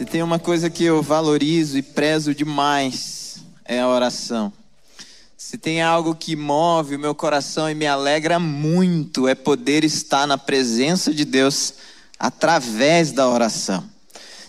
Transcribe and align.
Se 0.00 0.06
tem 0.06 0.22
uma 0.22 0.38
coisa 0.38 0.70
que 0.70 0.82
eu 0.82 1.02
valorizo 1.02 1.76
e 1.76 1.82
prezo 1.82 2.34
demais, 2.34 3.36
é 3.66 3.80
a 3.80 3.86
oração. 3.86 4.50
Se 5.36 5.58
tem 5.58 5.82
algo 5.82 6.14
que 6.14 6.34
move 6.34 6.96
o 6.96 6.98
meu 6.98 7.14
coração 7.14 7.70
e 7.70 7.74
me 7.74 7.86
alegra 7.86 8.38
muito, 8.38 9.28
é 9.28 9.34
poder 9.34 9.84
estar 9.84 10.26
na 10.26 10.38
presença 10.38 11.12
de 11.12 11.26
Deus 11.26 11.74
através 12.18 13.12
da 13.12 13.28
oração. 13.28 13.84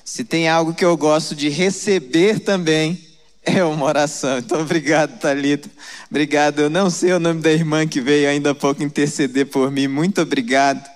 Se 0.06 0.24
tem 0.24 0.48
algo 0.48 0.74
que 0.74 0.86
eu 0.86 0.96
gosto 0.96 1.36
de 1.36 1.50
receber 1.50 2.40
também, 2.40 2.98
é 3.44 3.62
uma 3.62 3.88
oração. 3.88 4.38
Então, 4.38 4.62
obrigado, 4.62 5.20
Talita. 5.20 5.70
Obrigado. 6.10 6.60
Eu 6.60 6.70
não 6.70 6.90
sei 6.90 7.12
o 7.12 7.20
nome 7.20 7.42
da 7.42 7.52
irmã 7.52 7.86
que 7.86 8.00
veio 8.00 8.30
ainda 8.30 8.52
há 8.52 8.56
pouco 8.56 8.82
interceder 8.82 9.48
por 9.48 9.70
mim. 9.70 9.90
Muito 9.90 10.22
obrigado. 10.22 10.90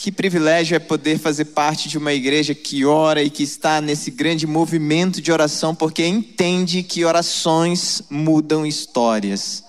Que 0.00 0.12
privilégio 0.12 0.76
é 0.76 0.78
poder 0.78 1.18
fazer 1.18 1.46
parte 1.46 1.88
de 1.88 1.98
uma 1.98 2.12
igreja 2.12 2.54
que 2.54 2.84
ora 2.84 3.20
e 3.20 3.28
que 3.28 3.42
está 3.42 3.80
nesse 3.80 4.12
grande 4.12 4.46
movimento 4.46 5.20
de 5.20 5.32
oração, 5.32 5.74
porque 5.74 6.06
entende 6.06 6.84
que 6.84 7.04
orações 7.04 8.00
mudam 8.08 8.64
histórias. 8.64 9.64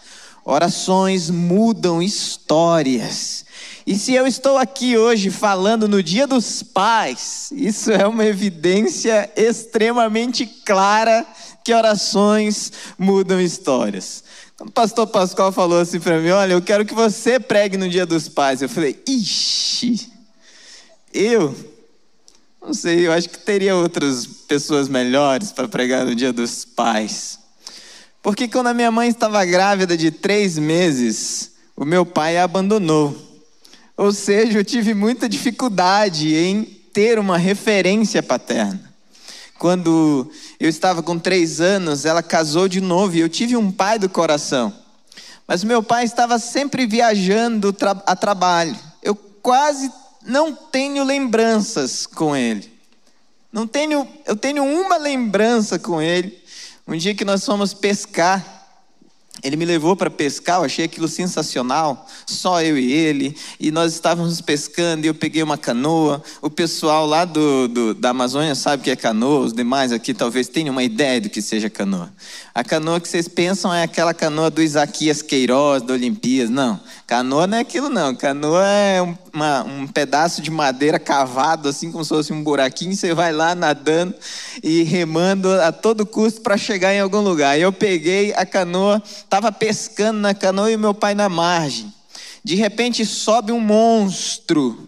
Orações 0.46 1.32
mudam 1.32 2.00
histórias. 2.00 3.44
E 3.88 3.96
se 3.96 4.14
eu 4.14 4.28
estou 4.28 4.60
aqui 4.60 4.96
hoje 4.96 5.32
falando 5.32 5.88
no 5.88 6.04
Dia 6.04 6.28
dos 6.28 6.62
Pais, 6.62 7.50
isso 7.52 7.92
é 7.92 8.06
uma 8.06 8.23
evidência 8.23 9.32
extremamente 9.36 10.46
clara 10.46 11.26
que 11.64 11.73
orações 11.73 12.72
mudam 13.00 13.42
histórias. 13.42 14.23
Quando 14.56 14.70
o 14.70 14.73
pastor 14.73 15.08
Pascoal 15.08 15.52
falou 15.52 15.80
assim 15.80 16.00
para 16.00 16.20
mim: 16.20 16.30
Olha, 16.30 16.54
eu 16.54 16.62
quero 16.62 16.86
que 16.86 16.94
você 16.94 17.40
pregue 17.40 17.78
no 17.78 17.90
Dia 17.90 18.06
dos 18.06 18.30
Pais. 18.30 18.62
Eu 18.62 18.70
falei: 18.70 19.02
Ixi, 19.08 20.19
eu? 21.13 21.55
Não 22.62 22.73
sei, 22.73 23.08
eu 23.08 23.12
acho 23.12 23.30
que 23.30 23.40
teria 23.40 23.76
outras 23.76 24.26
pessoas 24.26 24.88
melhores 24.90 25.52
para 25.52 25.67
pregar 25.67 26.05
no 26.05 26.13
Dia 26.13 26.34
dos 26.34 26.66
Pais. 26.66 27.40
Porque 28.22 28.47
quando 28.47 28.67
a 28.67 28.73
minha 28.73 28.92
mãe 28.92 29.09
estava 29.09 29.44
grávida 29.45 29.95
de 29.95 30.11
três 30.11 30.58
meses, 30.58 31.52
o 31.75 31.86
meu 31.86 32.06
pai 32.06 32.38
a 32.38 32.44
abandonou. 32.44 33.16
Ou 33.95 34.11
seja, 34.11 34.59
eu 34.59 34.66
tive 34.66 34.94
muita 34.94 35.30
dificuldade 35.30 36.36
em 36.36 36.64
ter 36.94 37.17
uma 37.17 37.38
referência 37.38 38.22
paterna. 38.22 38.94
Quando 39.58 40.30
eu 40.59 40.69
estava 40.69 41.02
com 41.02 41.17
três 41.17 41.59
anos, 41.59 42.06
ela 42.06 42.23
casou 42.23 42.67
de 42.67 42.81
novo 42.81 43.16
e 43.16 43.19
eu 43.19 43.30
tive 43.30 43.56
um 43.56 43.72
pai 43.72 44.00
do 44.00 44.09
coração. 44.09 44.73
Mas 45.47 45.64
meu 45.64 45.81
pai 45.81 46.06
estava 46.06 46.38
sempre 46.39 46.86
viajando 46.86 47.75
a 48.06 48.16
trabalho. 48.16 48.78
Eu 49.02 49.16
quase 49.16 49.91
não 50.25 50.53
tenho 50.53 51.03
lembranças 51.03 52.06
com 52.06 52.36
ele. 52.36 52.72
Não 53.52 53.66
tenho, 53.66 54.08
eu 54.25 54.36
tenho 54.36 54.64
uma 54.64 54.98
lembrança 54.98 55.80
com 55.80 56.02
ele. 56.02 56.38
Um 56.88 56.98
dia 56.98 57.16
que 57.16 57.25
nós 57.25 57.45
fomos 57.45 57.73
pescar, 57.73 58.59
ele 59.44 59.56
me 59.56 59.66
levou 59.66 59.95
para 59.95 60.09
pescar, 60.09 60.58
eu 60.59 60.66
achei 60.66 60.86
aquilo 60.86 61.08
sensacional, 61.08 62.06
só 62.25 62.62
eu 62.62 62.78
e 62.78 62.92
ele, 62.92 63.36
e 63.59 63.72
nós 63.72 63.94
estávamos 63.94 64.42
pescando, 64.42 65.06
e 65.06 65.08
eu 65.08 65.14
peguei 65.14 65.42
uma 65.42 65.58
canoa. 65.58 66.22
O 66.42 66.50
pessoal 66.50 67.06
lá 67.06 67.25
do, 67.25 67.67
do, 67.67 67.94
da 67.94 68.09
Amazônia 68.09 68.53
sabe 68.53 68.84
que 68.84 68.92
é 68.92 68.95
canoa, 68.95 69.45
os 69.45 69.53
demais 69.53 69.92
aqui 69.92 70.14
talvez 70.14 70.47
tenham 70.47 70.72
uma 70.72 70.84
ideia 70.84 71.22
do 71.22 71.30
que 71.30 71.42
seja 71.42 71.70
canoa. 71.70 72.12
A 72.53 72.64
canoa 72.64 73.00
que 73.00 73.08
vocês 73.08 73.28
pensam 73.28 73.73
é 73.73 73.84
aquela 73.84 74.14
canoa 74.14 74.50
do 74.50 74.62
Isaquias 74.62 75.22
Queiroz, 75.22 75.84
da 75.84 75.94
Olimpíadas. 75.94 76.50
Não, 76.50 76.80
canoa 77.10 77.48
não 77.48 77.58
é 77.58 77.62
aquilo, 77.62 77.90
não. 77.90 78.14
Canoa 78.14 78.64
é 78.68 79.02
uma, 79.34 79.64
um 79.64 79.88
pedaço 79.88 80.44
de 80.44 80.52
madeira 80.52 81.00
cavado, 81.00 81.68
assim 81.68 81.92
como 81.92 82.04
se 82.04 82.10
fosse 82.10 82.32
um 82.32 82.44
buraquinho, 82.44 82.96
você 82.96 83.16
vai 83.16 83.34
lá 83.34 83.56
nadando 83.56 84.14
e 84.62 84.84
remando 84.84 85.52
a 85.60 85.72
todo 85.72 86.06
custo 86.06 86.42
para 86.42 86.56
chegar 86.56 86.94
em 86.94 87.00
algum 87.00 87.22
lugar. 87.22 87.60
Eu 87.60 87.74
peguei 87.74 88.32
a 88.36 88.46
canoa 88.46 89.02
estava 89.04 89.52
pescando 89.52 90.20
na 90.20 90.36
canoa 90.36 90.72
e 90.72 90.78
meu 90.78 90.94
pai 90.94 91.16
na 91.16 91.28
margem. 91.28 91.92
De 92.44 92.53
repente 92.53 93.03
sobe 93.03 93.52
um 93.52 93.59
monstro, 93.59 94.88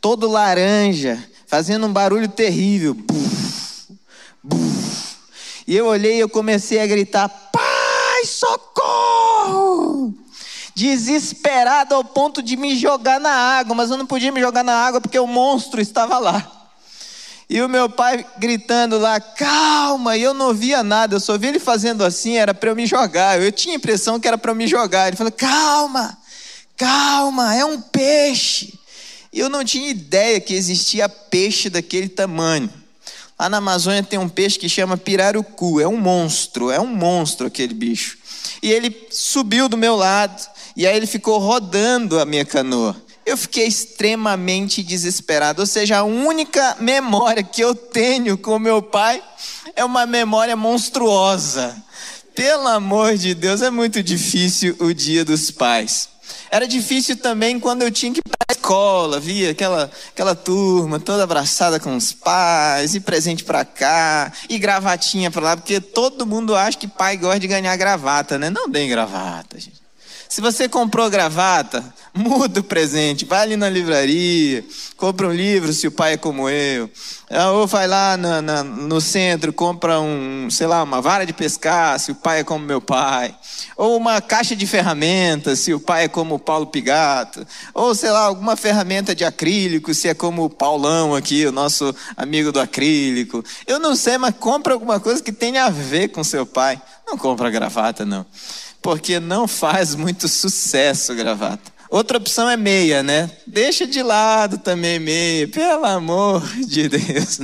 todo 0.00 0.30
laranja, 0.30 1.18
fazendo 1.48 1.84
um 1.88 1.92
barulho 1.92 2.28
terrível. 2.28 2.94
Buf, 2.94 3.88
buf. 4.40 5.16
E 5.66 5.74
eu 5.74 5.86
olhei 5.86 6.18
e 6.18 6.20
eu 6.20 6.28
comecei 6.28 6.78
a 6.78 6.86
gritar: 6.86 7.28
Pai, 7.28 8.24
socorro! 8.24 10.14
Desesperado 10.74 11.94
ao 11.94 12.04
ponto 12.04 12.42
de 12.42 12.56
me 12.56 12.76
jogar 12.76 13.20
na 13.20 13.30
água, 13.30 13.74
mas 13.74 13.90
eu 13.90 13.96
não 13.96 14.06
podia 14.06 14.32
me 14.32 14.40
jogar 14.40 14.64
na 14.64 14.74
água 14.74 15.00
porque 15.00 15.18
o 15.18 15.26
monstro 15.26 15.80
estava 15.80 16.18
lá. 16.18 16.50
E 17.48 17.60
o 17.60 17.68
meu 17.68 17.88
pai 17.88 18.26
gritando 18.38 18.98
lá, 18.98 19.20
calma, 19.20 20.16
e 20.16 20.22
eu 20.22 20.32
não 20.32 20.54
via 20.54 20.82
nada, 20.82 21.16
eu 21.16 21.20
só 21.20 21.36
vi 21.36 21.48
ele 21.48 21.60
fazendo 21.60 22.02
assim, 22.02 22.36
era 22.36 22.54
para 22.54 22.70
eu 22.70 22.76
me 22.76 22.86
jogar. 22.86 23.40
Eu 23.40 23.52
tinha 23.52 23.74
a 23.74 23.76
impressão 23.76 24.18
que 24.18 24.26
era 24.26 24.38
para 24.38 24.50
eu 24.50 24.54
me 24.54 24.66
jogar. 24.66 25.08
Ele 25.08 25.16
falou, 25.16 25.32
calma, 25.32 26.16
calma, 26.76 27.54
é 27.54 27.64
um 27.64 27.80
peixe. 27.80 28.78
E 29.32 29.40
eu 29.40 29.48
não 29.48 29.64
tinha 29.64 29.90
ideia 29.90 30.40
que 30.40 30.54
existia 30.54 31.08
peixe 31.08 31.68
daquele 31.68 32.08
tamanho. 32.08 32.72
Lá 33.38 33.48
na 33.48 33.58
Amazônia 33.58 34.02
tem 34.02 34.18
um 34.18 34.28
peixe 34.28 34.58
que 34.58 34.68
chama 34.68 34.96
pirarucu, 34.96 35.80
é 35.80 35.88
um 35.88 35.96
monstro, 35.96 36.70
é 36.70 36.80
um 36.80 36.86
monstro 36.86 37.48
aquele 37.48 37.74
bicho. 37.74 38.16
E 38.62 38.70
ele 38.70 39.08
subiu 39.10 39.68
do 39.68 39.76
meu 39.76 39.96
lado, 39.96 40.40
e 40.76 40.86
aí 40.86 40.96
ele 40.96 41.06
ficou 41.06 41.38
rodando 41.38 42.18
a 42.18 42.24
minha 42.24 42.44
canoa 42.44 42.96
eu 43.26 43.36
fiquei 43.36 43.66
extremamente 43.66 44.82
desesperado. 44.82 45.62
Ou 45.62 45.66
seja, 45.66 45.98
a 45.98 46.04
única 46.04 46.76
memória 46.80 47.42
que 47.42 47.62
eu 47.62 47.74
tenho 47.74 48.36
com 48.36 48.58
meu 48.58 48.82
pai 48.82 49.22
é 49.74 49.84
uma 49.84 50.06
memória 50.06 50.54
monstruosa. 50.56 51.74
Pelo 52.34 52.68
amor 52.68 53.16
de 53.16 53.34
Deus, 53.34 53.62
é 53.62 53.70
muito 53.70 54.02
difícil 54.02 54.76
o 54.80 54.92
dia 54.92 55.24
dos 55.24 55.50
pais. 55.50 56.08
Era 56.50 56.66
difícil 56.66 57.16
também 57.16 57.58
quando 57.58 57.82
eu 57.82 57.90
tinha 57.90 58.12
que 58.12 58.18
ir 58.18 58.22
para 58.22 58.46
a 58.48 58.52
escola, 58.52 59.20
via 59.20 59.50
aquela, 59.50 59.90
aquela 60.10 60.34
turma 60.34 60.98
toda 60.98 61.24
abraçada 61.24 61.78
com 61.78 61.96
os 61.96 62.12
pais, 62.12 62.94
e 62.94 63.00
presente 63.00 63.44
para 63.44 63.64
cá, 63.64 64.32
e 64.48 64.58
gravatinha 64.58 65.30
para 65.30 65.42
lá, 65.42 65.56
porque 65.56 65.80
todo 65.80 66.26
mundo 66.26 66.54
acha 66.54 66.78
que 66.78 66.88
pai 66.88 67.16
gosta 67.16 67.40
de 67.40 67.46
ganhar 67.46 67.76
gravata, 67.76 68.38
né? 68.38 68.50
Não 68.50 68.70
tem 68.70 68.88
gravata, 68.88 69.60
gente. 69.60 69.83
Se 70.34 70.40
você 70.40 70.68
comprou 70.68 71.08
gravata, 71.08 71.94
muda 72.12 72.58
o 72.58 72.64
presente, 72.64 73.24
vai 73.24 73.42
ali 73.42 73.56
na 73.56 73.68
livraria, 73.68 74.64
compra 74.96 75.28
um 75.28 75.32
livro 75.32 75.72
se 75.72 75.86
o 75.86 75.92
pai 75.92 76.14
é 76.14 76.16
como 76.16 76.50
eu. 76.50 76.90
Ah, 77.30 77.52
ou 77.52 77.68
vai 77.68 77.86
lá 77.86 78.16
na, 78.16 78.42
na, 78.42 78.64
no 78.64 79.00
centro, 79.00 79.52
compra 79.52 80.00
um, 80.00 80.48
sei 80.50 80.66
lá, 80.66 80.82
uma 80.82 81.00
vara 81.00 81.24
de 81.24 81.32
pescar, 81.32 82.00
se 82.00 82.10
o 82.10 82.16
pai 82.16 82.40
é 82.40 82.44
como 82.44 82.66
meu 82.66 82.80
pai. 82.80 83.32
Ou 83.76 83.96
uma 83.96 84.20
caixa 84.20 84.56
de 84.56 84.66
ferramentas, 84.66 85.60
se 85.60 85.72
o 85.72 85.78
pai 85.78 86.06
é 86.06 86.08
como 86.08 86.34
o 86.34 86.38
Paulo 86.40 86.66
Pigato. 86.66 87.46
Ou, 87.72 87.94
sei 87.94 88.10
lá, 88.10 88.22
alguma 88.22 88.56
ferramenta 88.56 89.14
de 89.14 89.24
acrílico, 89.24 89.94
se 89.94 90.08
é 90.08 90.14
como 90.14 90.46
o 90.46 90.50
Paulão 90.50 91.14
aqui, 91.14 91.46
o 91.46 91.52
nosso 91.52 91.94
amigo 92.16 92.50
do 92.50 92.58
acrílico. 92.58 93.44
Eu 93.68 93.78
não 93.78 93.94
sei, 93.94 94.18
mas 94.18 94.34
compra 94.34 94.72
alguma 94.72 94.98
coisa 94.98 95.22
que 95.22 95.30
tenha 95.30 95.66
a 95.66 95.70
ver 95.70 96.08
com 96.08 96.24
seu 96.24 96.44
pai. 96.44 96.82
Não 97.06 97.16
compra 97.16 97.50
gravata, 97.50 98.04
não 98.04 98.26
porque 98.84 99.18
não 99.18 99.48
faz 99.48 99.94
muito 99.94 100.28
sucesso 100.28 101.14
gravata. 101.14 101.72
Outra 101.88 102.18
opção 102.18 102.50
é 102.50 102.56
meia, 102.56 103.02
né? 103.02 103.30
Deixa 103.46 103.86
de 103.86 104.02
lado 104.02 104.58
também 104.58 104.98
meia, 104.98 105.48
pelo 105.48 105.86
amor 105.86 106.46
de 106.66 106.90
Deus. 106.90 107.40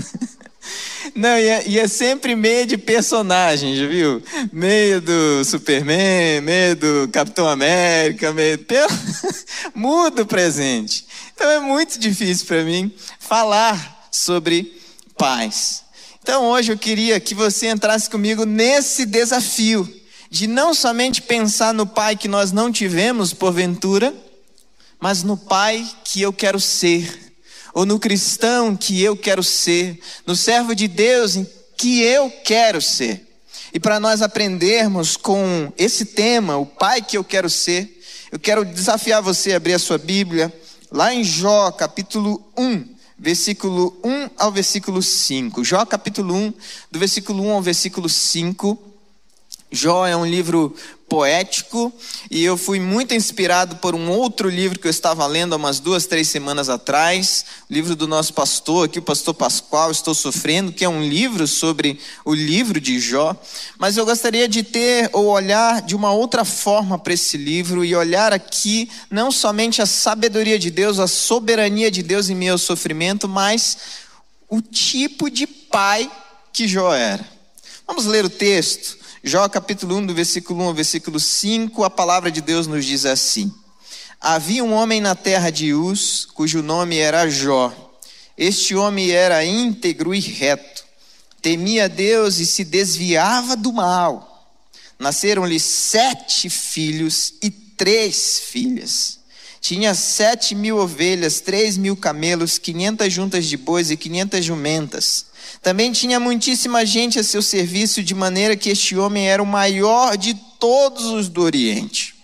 Não, 1.15 1.39
e 1.39 1.49
é, 1.49 1.67
e 1.67 1.79
é, 1.79 1.89
sempre 1.89 2.37
meia 2.37 2.67
de 2.67 2.77
personagem, 2.77 3.75
já 3.75 3.87
viu? 3.87 4.23
Meia 4.53 5.01
do 5.01 5.43
Superman, 5.43 6.43
meia 6.43 6.77
do 6.77 7.09
Capitão 7.11 7.49
América, 7.49 8.35
meia. 8.35 8.59
Pelo... 8.59 8.91
Muda 9.75 10.23
o 10.23 10.27
presente. 10.27 11.07
Então 11.35 11.51
é 11.51 11.59
muito 11.59 11.99
difícil 11.99 12.45
para 12.45 12.63
mim 12.65 12.93
falar 13.19 14.09
sobre 14.13 14.79
paz. 15.17 15.85
Então 16.23 16.45
hoje 16.51 16.71
eu 16.71 16.77
queria 16.77 17.19
que 17.19 17.35
você 17.35 17.69
entrasse 17.69 18.11
comigo 18.11 18.45
nesse 18.45 19.07
desafio 19.07 20.00
de 20.31 20.47
não 20.47 20.73
somente 20.73 21.21
pensar 21.21 21.75
no 21.75 21.85
pai 21.85 22.17
que 22.17 22.29
nós 22.29 22.53
não 22.53 22.71
tivemos 22.71 23.35
porventura, 23.35 24.15
mas 25.01 25.25
no 25.25 25.37
pai 25.37 25.85
que 26.05 26.23
eu 26.23 26.33
quero 26.33 26.61
ser, 26.61 27.35
ou 27.75 27.85
no 27.85 27.99
cristão 27.99 28.77
que 28.77 29.03
eu 29.03 29.17
quero 29.17 29.43
ser, 29.43 29.99
no 30.25 30.37
servo 30.37 30.73
de 30.73 30.87
Deus 30.87 31.37
que 31.77 32.01
eu 32.03 32.31
quero 32.45 32.81
ser. 32.81 33.27
E 33.73 33.81
para 33.81 33.99
nós 33.99 34.23
aprendermos 34.23 35.17
com 35.17 35.73
esse 35.77 36.05
tema, 36.05 36.57
o 36.57 36.67
pai 36.67 37.03
que 37.03 37.17
eu 37.17 37.25
quero 37.25 37.51
ser, 37.51 38.01
eu 38.31 38.39
quero 38.39 38.65
desafiar 38.65 39.21
você 39.23 39.53
a 39.53 39.57
abrir 39.57 39.75
a 39.75 39.79
sua 39.79 39.99
Bíblia, 39.99 40.53
lá 40.93 41.13
em 41.13 41.25
Jó, 41.25 41.73
capítulo 41.73 42.41
1, 42.57 42.85
versículo 43.19 43.99
1 44.05 44.31
ao 44.37 44.53
versículo 44.53 45.03
5. 45.03 45.65
Jó, 45.65 45.85
capítulo 45.85 46.35
1, 46.35 46.55
do 46.91 46.99
versículo 46.99 47.43
1 47.45 47.51
ao 47.51 47.63
versículo 47.63 48.09
5. 48.09 48.90
Jó 49.73 50.05
é 50.05 50.17
um 50.17 50.27
livro 50.27 50.75
poético 51.09 51.93
e 52.31 52.43
eu 52.43 52.57
fui 52.57 52.79
muito 52.79 53.15
inspirado 53.15 53.77
por 53.77 53.97
um 53.97 54.11
outro 54.11 54.49
livro 54.49 54.79
que 54.79 54.87
eu 54.87 54.91
estava 54.91 55.27
lendo 55.27 55.53
há 55.53 55.57
umas 55.57 55.81
duas, 55.81 56.07
três 56.07 56.29
semanas 56.29 56.69
atrás, 56.69 57.45
livro 57.69 57.97
do 57.97 58.07
nosso 58.07 58.33
pastor 58.33 58.87
aqui, 58.87 59.01
o 59.01 59.03
pastor 59.03 59.35
Pascoal, 59.35 59.91
Estou 59.91 60.15
Sofrendo, 60.15 60.73
que 60.73 60.85
é 60.85 60.89
um 60.89 61.03
livro 61.03 61.47
sobre 61.49 61.99
o 62.25 62.33
livro 62.33 62.81
de 62.81 63.01
Jó. 63.01 63.37
Mas 63.77 63.97
eu 63.97 64.05
gostaria 64.05 64.49
de 64.49 64.63
ter 64.63 65.11
ou 65.13 65.27
olhar 65.27 65.83
de 65.83 65.97
uma 65.97 66.13
outra 66.13 66.45
forma 66.45 66.99
para 66.99 67.15
esse 67.15 67.37
livro 67.37 67.85
e 67.85 67.95
olhar 67.95 68.33
aqui 68.33 68.89
não 69.11 69.33
somente 69.33 69.83
a 69.83 69.87
sabedoria 69.87 70.59
de 70.59 70.71
Deus, 70.71 70.99
a 70.99 71.09
soberania 71.09 71.91
de 71.91 72.03
Deus 72.03 72.29
em 72.29 72.49
ao 72.49 72.59
sofrimento, 72.59 73.29
mas 73.29 73.77
o 74.49 74.61
tipo 74.61 75.31
de 75.31 75.47
pai 75.47 76.11
que 76.53 76.67
Jó 76.67 76.93
era. 76.93 77.25
Vamos 77.87 78.07
ler 78.07 78.25
o 78.25 78.31
texto. 78.31 79.00
Jó 79.23 79.47
capítulo 79.51 79.97
1, 79.97 80.07
do 80.07 80.15
versículo 80.15 80.63
1 80.63 80.67
ao 80.69 80.75
versículo 80.75 81.21
5, 81.21 81.85
a 81.85 81.91
palavra 81.91 82.31
de 82.31 82.41
Deus 82.41 82.67
nos 82.67 82.87
diz 82.87 83.05
assim: 83.05 83.53
Havia 84.19 84.65
um 84.65 84.73
homem 84.73 84.99
na 84.99 85.15
terra 85.15 85.51
de 85.51 85.75
Uz, 85.75 86.27
cujo 86.33 86.63
nome 86.63 86.97
era 86.97 87.29
Jó. 87.29 87.71
Este 88.37 88.75
homem 88.75 89.11
era 89.11 89.45
íntegro 89.45 90.15
e 90.15 90.21
reto, 90.21 90.85
temia 91.43 91.87
Deus 91.87 92.39
e 92.39 92.47
se 92.47 92.65
desviava 92.65 93.57
do 93.57 93.75
mal. 93.75 94.57
Nasceram-lhe 94.99 95.61
sete 95.61 96.49
filhos 96.49 97.35
e 97.43 97.51
três 97.51 98.39
filhas. 98.39 99.19
Tinha 99.61 99.95
sete 99.95 100.55
mil 100.55 100.79
ovelhas, 100.79 101.41
três 101.41 101.77
mil 101.77 101.95
camelos, 101.95 102.57
quinhentas 102.57 103.13
juntas 103.13 103.45
de 103.45 103.59
bois 103.59 103.91
e 103.91 103.99
quinhentas 103.99 104.47
jumentas. 104.47 105.27
Também 105.63 105.93
tinha 105.93 106.19
muitíssima 106.19 106.87
gente 106.87 107.19
a 107.19 107.25
seu 107.25 107.43
serviço, 107.43 108.03
de 108.03 108.15
maneira 108.15 108.57
que 108.57 108.71
este 108.71 108.97
homem 108.97 109.29
era 109.29 109.43
o 109.43 109.47
maior 109.47 110.17
de 110.17 110.35
todos 110.59 111.05
os 111.07 111.29
do 111.29 111.43
Oriente. 111.43 112.15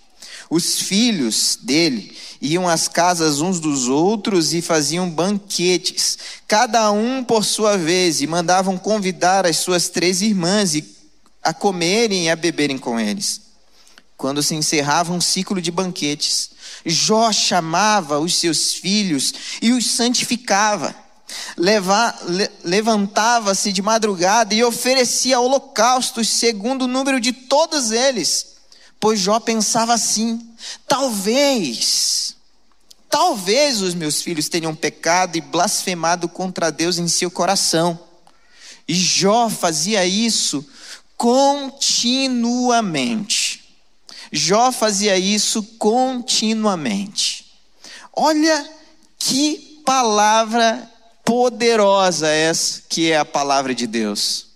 Os 0.49 0.81
filhos 0.81 1.59
dele 1.61 2.17
iam 2.41 2.67
às 2.67 2.89
casas 2.89 3.41
uns 3.41 3.61
dos 3.61 3.89
outros 3.89 4.55
e 4.55 4.63
faziam 4.63 5.11
banquetes, 5.11 6.19
cada 6.49 6.91
um 6.91 7.23
por 7.23 7.45
sua 7.45 7.77
vez, 7.77 8.23
e 8.23 8.27
mandavam 8.27 8.79
convidar 8.79 9.45
as 9.45 9.59
suas 9.59 9.89
três 9.89 10.23
irmãs 10.23 10.73
a 11.43 11.53
comerem 11.53 12.27
e 12.27 12.31
a 12.31 12.37
beberem 12.37 12.79
com 12.79 12.99
eles. 12.99 13.43
Quando 14.17 14.43
se 14.43 14.55
encerrava 14.55 15.13
um 15.13 15.21
ciclo 15.21 15.61
de 15.61 15.71
banquetes, 15.71 16.51
Jó 16.87 17.31
chamava 17.33 18.19
os 18.19 18.37
seus 18.37 18.73
filhos 18.73 19.35
e 19.61 19.73
os 19.73 19.91
santificava 19.91 21.06
levantava-se 22.65 23.73
de 23.73 23.83
madrugada 23.83 24.55
e 24.55 24.63
oferecia 24.63 25.41
holocaustos 25.41 26.29
segundo 26.29 26.83
o 26.83 26.89
número 26.89 27.21
de 27.21 27.33
todos 27.33 27.91
eles. 27.91 28.59
Pois 29.01 29.19
Jó 29.21 29.41
pensava 29.41 29.95
assim: 29.95 30.41
talvez, 30.87 32.37
talvez 33.11 33.83
os 33.83 33.95
meus 33.95 34.23
filhos 34.23 34.49
tenham 34.49 34.73
pecado 34.75 35.37
e 35.37 35.41
blasfemado 35.41 36.29
contra 36.29 36.71
Deus 36.71 36.99
em 36.99 37.09
seu 37.09 37.31
coração. 37.31 37.99
E 38.89 38.95
Jó 38.95 39.49
fazia 39.49 40.07
isso 40.07 40.65
continuamente. 41.17 43.65
Jó 44.31 44.71
fazia 44.71 45.19
isso 45.19 45.63
continuamente. 45.79 47.47
Olha 48.13 48.71
que 49.19 49.83
palavra 49.85 50.89
poderosa 51.27 52.29
essa 52.29 52.81
que 52.89 53.11
é 53.11 53.19
a 53.19 53.25
palavra 53.25 53.75
de 53.75 53.87
Deus. 53.87 54.47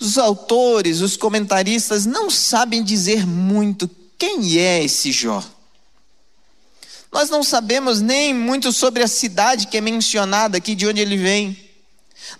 Os 0.00 0.16
autores, 0.16 1.02
os 1.02 1.18
comentaristas 1.18 2.06
não 2.06 2.30
sabem 2.30 2.82
dizer 2.82 3.26
muito 3.26 3.88
quem 4.18 4.58
é 4.58 4.82
esse 4.82 5.12
Jó. 5.12 5.44
Nós 7.12 7.28
não 7.28 7.42
sabemos 7.42 8.00
nem 8.00 8.32
muito 8.32 8.72
sobre 8.72 9.02
a 9.02 9.08
cidade 9.08 9.66
que 9.66 9.76
é 9.76 9.80
mencionada 9.80 10.56
aqui, 10.56 10.74
de 10.74 10.86
onde 10.86 11.02
ele 11.02 11.18
vem. 11.18 11.68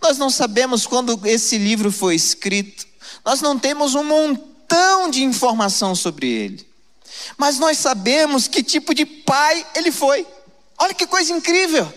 Nós 0.01 0.17
não 0.17 0.31
sabemos 0.31 0.87
quando 0.87 1.21
esse 1.27 1.59
livro 1.59 1.93
foi 1.93 2.15
escrito. 2.15 2.87
Nós 3.25 3.43
não 3.43 3.59
temos 3.59 3.95
um 3.95 4.05
montão 4.05 5.11
de 5.11 5.23
informação 5.23 5.95
sobre 5.95 6.29
ele. 6.29 6.67
Mas 7.37 7.59
nós 7.59 7.77
sabemos 7.77 8.49
que 8.49 8.63
tipo 8.63 8.95
de 8.95 9.05
pai 9.05 9.67
ele 9.75 9.93
foi. 9.93 10.27
Olha 10.79 10.95
que 10.95 11.07
coisa 11.07 11.33
incrível. 11.33 11.93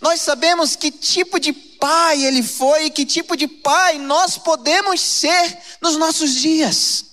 Nós 0.00 0.20
sabemos 0.20 0.76
que 0.76 0.90
tipo 0.90 1.38
de 1.38 1.52
pai 1.52 2.24
ele 2.24 2.42
foi 2.42 2.86
e 2.86 2.90
que 2.90 3.04
tipo 3.04 3.36
de 3.36 3.46
pai 3.46 3.98
nós 3.98 4.38
podemos 4.38 5.00
ser 5.00 5.58
nos 5.80 5.96
nossos 5.96 6.34
dias. 6.34 7.04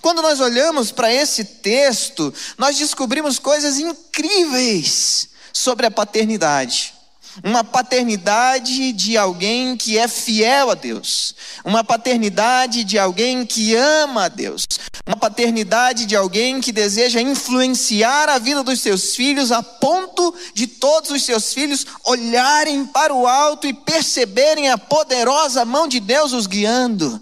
Quando 0.00 0.20
nós 0.20 0.40
olhamos 0.40 0.90
para 0.90 1.12
esse 1.12 1.44
texto, 1.44 2.34
nós 2.56 2.76
descobrimos 2.76 3.38
coisas 3.38 3.78
incríveis 3.78 5.28
sobre 5.52 5.86
a 5.86 5.90
paternidade 5.90 6.97
uma 7.44 7.62
paternidade 7.62 8.92
de 8.92 9.16
alguém 9.16 9.76
que 9.76 9.98
é 9.98 10.08
fiel 10.08 10.70
a 10.70 10.74
Deus, 10.74 11.34
uma 11.64 11.84
paternidade 11.84 12.84
de 12.84 12.98
alguém 12.98 13.46
que 13.46 13.74
ama 13.74 14.24
a 14.24 14.28
Deus, 14.28 14.66
uma 15.06 15.16
paternidade 15.16 16.04
de 16.06 16.16
alguém 16.16 16.60
que 16.60 16.72
deseja 16.72 17.20
influenciar 17.20 18.28
a 18.28 18.38
vida 18.38 18.62
dos 18.62 18.80
seus 18.80 19.14
filhos 19.14 19.52
a 19.52 19.62
ponto 19.62 20.34
de 20.54 20.66
todos 20.66 21.10
os 21.10 21.22
seus 21.24 21.52
filhos 21.54 21.86
olharem 22.04 22.84
para 22.86 23.14
o 23.14 23.26
alto 23.26 23.66
e 23.66 23.72
perceberem 23.72 24.70
a 24.70 24.78
poderosa 24.78 25.64
mão 25.64 25.86
de 25.86 26.00
Deus 26.00 26.32
os 26.32 26.46
guiando. 26.46 27.20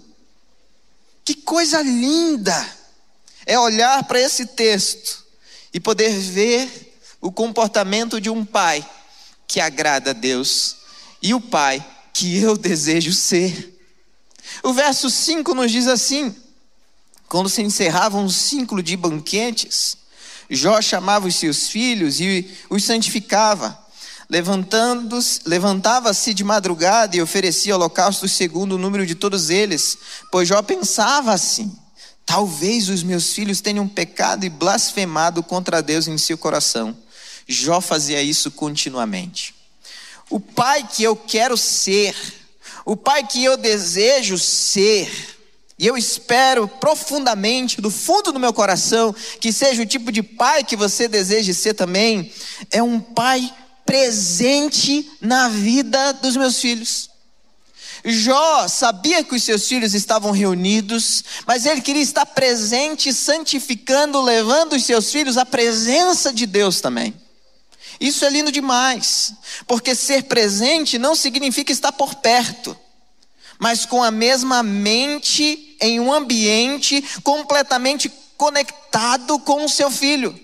Que 1.23 1.35
coisa 1.35 1.81
linda 1.81 2.77
é 3.45 3.59
olhar 3.59 4.03
para 4.05 4.19
esse 4.19 4.45
texto 4.45 5.25
e 5.73 5.79
poder 5.79 6.09
ver 6.09 6.99
o 7.19 7.31
comportamento 7.31 8.19
de 8.19 8.29
um 8.29 8.45
pai 8.45 8.85
que 9.47 9.59
agrada 9.59 10.11
a 10.11 10.13
Deus 10.13 10.75
e 11.21 11.33
o 11.33 11.41
pai 11.41 11.83
que 12.13 12.37
eu 12.37 12.57
desejo 12.57 13.13
ser. 13.13 13.75
O 14.63 14.73
verso 14.73 15.09
5 15.09 15.53
nos 15.55 15.71
diz 15.71 15.87
assim: 15.87 16.35
quando 17.27 17.49
se 17.49 17.61
encerrava 17.61 18.17
um 18.17 18.29
ciclo 18.29 18.81
de 18.81 18.95
banquetes, 18.95 19.97
Jó 20.49 20.81
chamava 20.81 21.27
os 21.27 21.35
seus 21.35 21.67
filhos 21.67 22.19
e 22.19 22.49
os 22.69 22.83
santificava. 22.83 23.77
Levantava-se 25.45 26.33
de 26.33 26.43
madrugada 26.43 27.15
e 27.15 27.21
oferecia 27.21 27.75
holocaustos 27.75 28.31
segundo 28.33 28.73
o 28.73 28.77
número 28.77 29.05
de 29.05 29.15
todos 29.15 29.49
eles, 29.49 29.97
pois 30.31 30.47
Jó 30.47 30.61
pensava 30.61 31.31
assim: 31.33 31.73
talvez 32.25 32.89
os 32.89 33.03
meus 33.03 33.31
filhos 33.31 33.61
tenham 33.61 33.87
pecado 33.87 34.45
e 34.45 34.49
blasfemado 34.49 35.41
contra 35.43 35.81
Deus 35.81 36.07
em 36.07 36.17
seu 36.17 36.37
coração. 36.37 36.97
Jó 37.47 37.79
fazia 37.79 38.21
isso 38.21 38.51
continuamente. 38.51 39.55
O 40.29 40.39
pai 40.39 40.85
que 40.85 41.03
eu 41.03 41.15
quero 41.15 41.55
ser, 41.55 42.15
o 42.85 42.97
pai 42.97 43.25
que 43.25 43.43
eu 43.43 43.55
desejo 43.55 44.37
ser, 44.37 45.09
e 45.79 45.87
eu 45.87 45.97
espero 45.97 46.67
profundamente, 46.67 47.79
do 47.79 47.89
fundo 47.89 48.33
do 48.33 48.39
meu 48.39 48.51
coração, 48.51 49.15
que 49.39 49.53
seja 49.53 49.83
o 49.83 49.85
tipo 49.85 50.11
de 50.11 50.21
pai 50.21 50.63
que 50.63 50.75
você 50.75 51.07
deseje 51.07 51.53
ser 51.53 51.75
também, 51.75 52.33
é 52.71 52.83
um 52.83 52.99
pai 52.99 53.53
presente 53.85 55.09
na 55.21 55.47
vida 55.47 56.11
dos 56.13 56.35
meus 56.35 56.59
filhos. 56.59 57.09
Jó 58.03 58.67
sabia 58.67 59.23
que 59.23 59.35
os 59.35 59.43
seus 59.43 59.67
filhos 59.67 59.93
estavam 59.93 60.31
reunidos, 60.31 61.23
mas 61.45 61.65
ele 61.65 61.81
queria 61.81 62.01
estar 62.01 62.25
presente, 62.25 63.13
santificando, 63.13 64.21
levando 64.21 64.73
os 64.73 64.83
seus 64.83 65.11
filhos 65.11 65.37
à 65.37 65.45
presença 65.45 66.33
de 66.33 66.45
Deus 66.45 66.81
também. 66.81 67.13
Isso 67.99 68.23
é 68.25 68.29
lindo 68.29 68.51
demais, 68.51 69.33
porque 69.65 69.95
ser 69.95 70.23
presente 70.23 70.97
não 70.97 71.15
significa 71.15 71.71
estar 71.71 71.91
por 71.91 72.15
perto, 72.15 72.77
mas 73.59 73.85
com 73.85 74.03
a 74.03 74.11
mesma 74.11 74.61
mente 74.61 75.75
em 75.81 75.99
um 75.99 76.13
ambiente 76.13 77.01
completamente 77.23 78.11
conectado 78.37 79.39
com 79.39 79.65
o 79.65 79.69
seu 79.69 79.89
filho. 79.89 80.39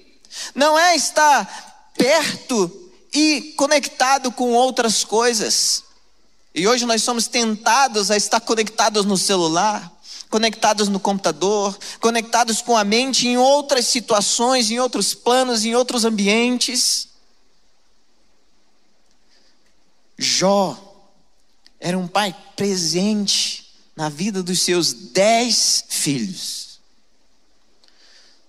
Não 0.56 0.78
é 0.78 0.96
estar 0.96 1.92
perto 1.96 2.92
e 3.14 3.54
conectado 3.56 4.32
com 4.32 4.52
outras 4.54 5.04
coisas. 5.04 5.84
E 6.56 6.68
hoje 6.68 6.86
nós 6.86 7.04
somos 7.04 7.28
tentados 7.28 8.10
a 8.12 8.18
estar 8.18 8.40
conectados 8.40 9.06
no 9.06 9.18
celular, 9.18 9.92
conectados 10.30 10.88
no 10.88 11.00
computador, 11.00 11.78
conectados 12.00 12.62
com 12.62 12.76
a 12.76 12.84
mente 12.84 13.28
em 13.28 13.38
outras 13.38 13.86
situações, 13.88 14.72
em 14.72 14.80
outros 14.80 15.14
planos, 15.14 15.64
em 15.64 15.76
outros 15.76 16.06
ambientes. 16.06 17.12
Jó 20.24 20.80
era 21.80 21.98
um 21.98 22.08
pai 22.08 22.34
presente 22.56 23.72
na 23.96 24.08
vida 24.10 24.42
dos 24.42 24.62
seus 24.62 24.94
dez 24.94 25.84
filhos. 25.89 26.80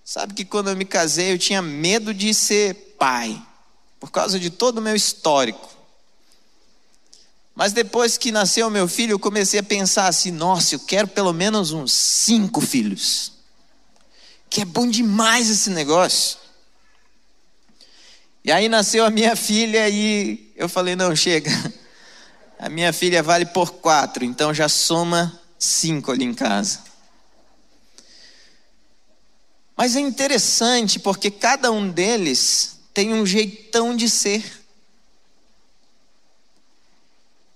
Sabe 0.03 0.33
que 0.33 0.45
quando 0.45 0.69
eu 0.69 0.77
me 0.77 0.85
casei 0.85 1.33
eu 1.33 1.37
tinha 1.37 1.61
medo 1.61 2.13
de 2.13 2.33
ser 2.33 2.95
pai, 2.97 3.39
por 3.99 4.09
causa 4.09 4.39
de 4.39 4.49
todo 4.49 4.77
o 4.77 4.81
meu 4.81 4.95
histórico. 4.95 5.69
Mas 7.53 7.73
depois 7.73 8.17
que 8.17 8.31
nasceu 8.31 8.69
meu 8.69 8.87
filho, 8.87 9.13
eu 9.13 9.19
comecei 9.19 9.59
a 9.59 9.63
pensar 9.63 10.07
assim: 10.07 10.31
nossa, 10.31 10.75
eu 10.75 10.79
quero 10.79 11.07
pelo 11.07 11.33
menos 11.33 11.71
uns 11.71 11.91
cinco 11.91 12.61
filhos. 12.61 13.33
que 14.49 14.61
é 14.61 14.65
bom 14.65 14.87
demais 14.87 15.49
esse 15.49 15.69
negócio. 15.69 16.37
E 18.43 18.51
aí 18.51 18.69
nasceu 18.69 19.03
a 19.03 19.09
minha 19.09 19.35
filha 19.35 19.89
e 19.89 20.44
eu 20.55 20.69
falei: 20.69 20.95
não, 20.95 21.15
chega. 21.15 21.51
A 22.57 22.69
minha 22.69 22.93
filha 22.93 23.21
vale 23.21 23.45
por 23.45 23.73
quatro, 23.73 24.23
então 24.23 24.53
já 24.53 24.69
soma 24.69 25.39
cinco 25.59 26.11
ali 26.11 26.23
em 26.23 26.33
casa. 26.33 26.79
Mas 29.75 29.95
é 29.97 29.99
interessante 29.99 30.99
porque 30.99 31.29
cada 31.29 31.69
um 31.69 31.89
deles 31.89 32.77
tem 32.93 33.13
um 33.13 33.25
jeitão 33.25 33.93
de 33.93 34.09
ser. 34.09 34.63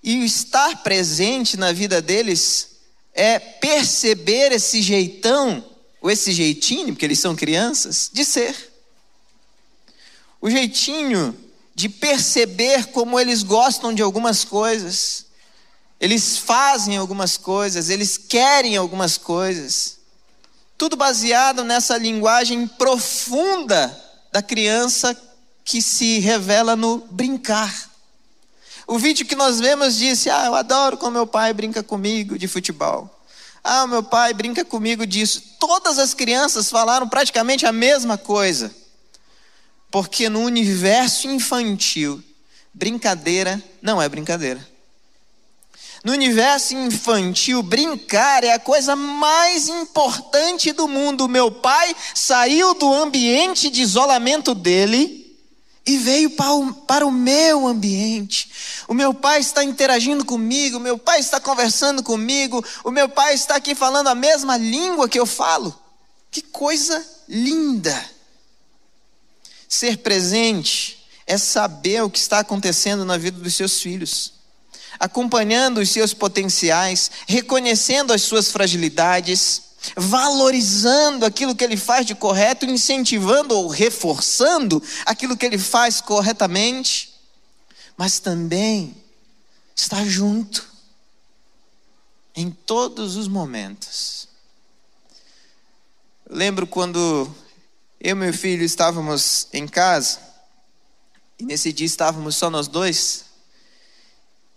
E 0.04 0.26
estar 0.26 0.84
presente 0.84 1.56
na 1.56 1.72
vida 1.72 2.02
deles 2.02 2.72
é 3.14 3.40
perceber 3.40 4.52
esse 4.52 4.82
jeitão, 4.82 5.66
ou 6.02 6.12
esse 6.12 6.34
jeitinho, 6.34 6.88
porque 6.88 7.06
eles 7.06 7.20
são 7.20 7.36
crianças, 7.36 8.10
de 8.14 8.26
ser 8.26 8.70
o 10.42 10.50
jeitinho 10.50 11.38
de 11.80 11.88
perceber 11.88 12.88
como 12.88 13.18
eles 13.18 13.42
gostam 13.42 13.94
de 13.94 14.02
algumas 14.02 14.44
coisas, 14.44 15.28
eles 15.98 16.38
fazem 16.38 16.98
algumas 16.98 17.38
coisas, 17.38 17.90
eles 17.90 18.18
querem 18.18 18.76
algumas 18.76 19.18
coisas. 19.18 19.98
Tudo 20.78 20.98
baseado 20.98 21.64
nessa 21.64 21.98
linguagem 21.98 22.68
profunda 22.68 23.98
da 24.30 24.42
criança 24.42 25.18
que 25.64 25.82
se 25.82 26.20
revela 26.20 26.76
no 26.76 26.98
brincar. 27.12 27.74
O 28.86 29.00
vídeo 29.00 29.26
que 29.26 29.36
nós 29.36 29.62
vemos 29.62 29.96
disse: 29.96 30.30
Ah, 30.30 30.48
eu 30.48 30.56
adoro 30.56 30.98
como 30.98 31.12
meu 31.12 31.28
pai 31.28 31.54
brinca 31.54 31.82
comigo 31.82 32.38
de 32.38 32.50
futebol. 32.50 33.10
Ah, 33.64 33.88
meu 33.88 34.04
pai 34.04 34.34
brinca 34.34 34.66
comigo 34.66 35.08
disso. 35.08 35.42
Todas 35.58 35.98
as 35.98 36.14
crianças 36.14 36.70
falaram 36.70 37.08
praticamente 37.08 37.66
a 37.66 37.72
mesma 37.72 38.18
coisa. 38.18 38.70
Porque 39.92 40.30
no 40.30 40.42
universo 40.42 41.28
infantil, 41.28 42.24
brincadeira 42.74 43.62
não 43.82 44.02
é 44.02 44.08
brincadeira. 44.08 44.66
No 46.04 46.14
universo 46.14 46.76
infantil, 46.76 47.62
brincar 47.62 48.44
é 48.44 48.54
a 48.54 48.60
coisa 48.60 48.96
mais 48.96 49.68
importante 49.68 50.72
do 50.72 50.88
mundo. 50.88 51.28
Meu 51.28 51.52
pai 51.52 51.94
saiu 52.16 52.74
do 52.74 52.94
ambiente 52.94 53.70
de 53.70 53.82
isolamento 53.82 54.56
dele 54.56 55.20
e 55.86 55.98
veio 55.98 56.30
para 56.32 56.54
o, 56.54 56.74
para 56.74 57.06
o 57.06 57.12
meu 57.12 57.68
ambiente. 57.68 58.50
O 58.88 58.94
meu 58.94 59.14
pai 59.14 59.42
está 59.42 59.62
interagindo 59.64 60.24
comigo, 60.24 60.78
o 60.78 60.82
meu 60.82 60.98
pai 60.98 61.20
está 61.20 61.40
conversando 61.40 62.02
comigo, 62.02 62.64
o 62.84 62.92
meu 62.92 63.10
pai 63.10 63.34
está 63.34 63.56
aqui 63.56 63.76
falando 63.76 64.08
a 64.08 64.16
mesma 64.16 64.56
língua 64.56 65.10
que 65.10 65.20
eu 65.20 65.26
falo. 65.26 65.78
Que 66.32 66.42
coisa 66.42 67.06
linda! 67.28 68.19
Ser 69.70 70.00
presente 70.00 71.08
é 71.28 71.38
saber 71.38 72.02
o 72.02 72.10
que 72.10 72.18
está 72.18 72.40
acontecendo 72.40 73.06
na 73.06 73.18
vida 73.18 73.40
dos 73.40 73.54
seus 73.54 73.80
filhos, 73.80 74.34
acompanhando 75.00 75.80
os 75.80 75.92
seus 75.92 76.12
potenciais, 76.12 77.12
reconhecendo 77.28 78.12
as 78.12 78.24
suas 78.24 78.52
fragilidades, 78.52 79.62
valorizando 79.96 81.24
aquilo 81.24 81.56
que 81.56 81.64
ele 81.64 81.78
faz 81.78 82.08
de 82.08 82.16
correto, 82.16 82.66
incentivando 82.66 83.56
ou 83.56 83.68
reforçando 83.68 84.82
aquilo 85.06 85.38
que 85.38 85.46
ele 85.46 85.60
faz 85.60 86.02
corretamente, 86.02 87.14
mas 87.96 88.20
também 88.20 88.98
estar 89.76 90.04
junto 90.04 90.68
em 92.36 92.50
todos 92.50 93.16
os 93.16 93.28
momentos. 93.28 94.28
Lembro 96.28 96.66
quando 96.66 97.30
eu 98.00 98.12
e 98.12 98.20
meu 98.20 98.34
filho 98.34 98.64
estávamos 98.64 99.48
em 99.52 99.68
casa, 99.68 100.20
e 101.38 101.44
nesse 101.44 101.74
dia 101.74 101.86
estávamos 101.86 102.38
só 102.38 102.50
nós 102.50 102.68
dois, 102.68 103.26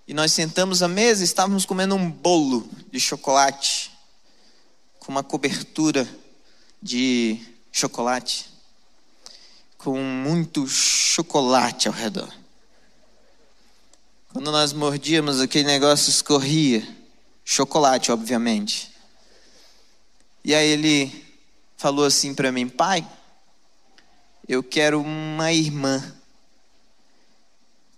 e 0.06 0.14
nós 0.14 0.32
sentamos 0.32 0.82
à 0.82 0.88
mesa 0.88 1.22
e 1.22 1.24
estávamos 1.24 1.66
comendo 1.66 1.96
um 1.96 2.08
bolo 2.08 2.68
de 2.92 3.00
chocolate, 3.00 3.90
com 5.00 5.10
uma 5.10 5.24
cobertura 5.24 6.08
de 6.80 7.40
chocolate, 7.72 8.48
com 9.76 9.98
muito 9.98 10.68
chocolate 10.68 11.88
ao 11.88 11.94
redor. 11.94 12.32
Quando 14.32 14.52
nós 14.52 14.72
mordíamos, 14.72 15.40
aquele 15.40 15.64
negócio 15.64 16.10
escorria, 16.10 16.86
chocolate, 17.44 18.12
obviamente. 18.12 18.92
E 20.44 20.54
aí 20.54 20.68
ele 20.68 21.26
falou 21.76 22.04
assim 22.04 22.32
para 22.34 22.52
mim, 22.52 22.68
pai, 22.68 23.06
eu 24.48 24.62
quero 24.62 25.00
uma 25.00 25.52
irmã. 25.52 26.14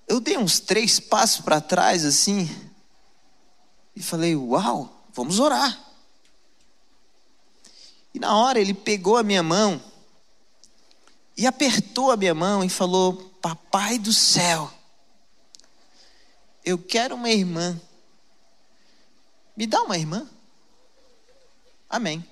Eu 0.07 0.21
dei 0.21 0.37
uns 0.37 0.61
três 0.61 1.01
passos 1.01 1.41
para 1.41 1.61
trás 1.61 2.05
assim 2.05 2.49
e 3.97 4.03
falei: 4.03 4.37
Uau, 4.37 5.07
vamos 5.13 5.39
orar. 5.39 5.81
E 8.13 8.19
na 8.19 8.37
hora 8.37 8.61
ele 8.61 8.75
pegou 8.75 9.17
a 9.17 9.23
minha 9.23 9.43
mão 9.43 9.83
e 11.37 11.47
apertou 11.47 12.11
a 12.11 12.17
minha 12.17 12.35
mão 12.35 12.63
e 12.63 12.69
falou: 12.69 13.15
Papai 13.41 13.99
do 13.99 14.13
céu, 14.13 14.73
eu 16.65 16.79
quero 16.79 17.15
uma 17.15 17.31
irmã. 17.31 17.81
Me 19.57 19.67
dá 19.67 19.83
uma 19.83 19.97
irmã? 19.97 20.29
Amém. 21.89 22.25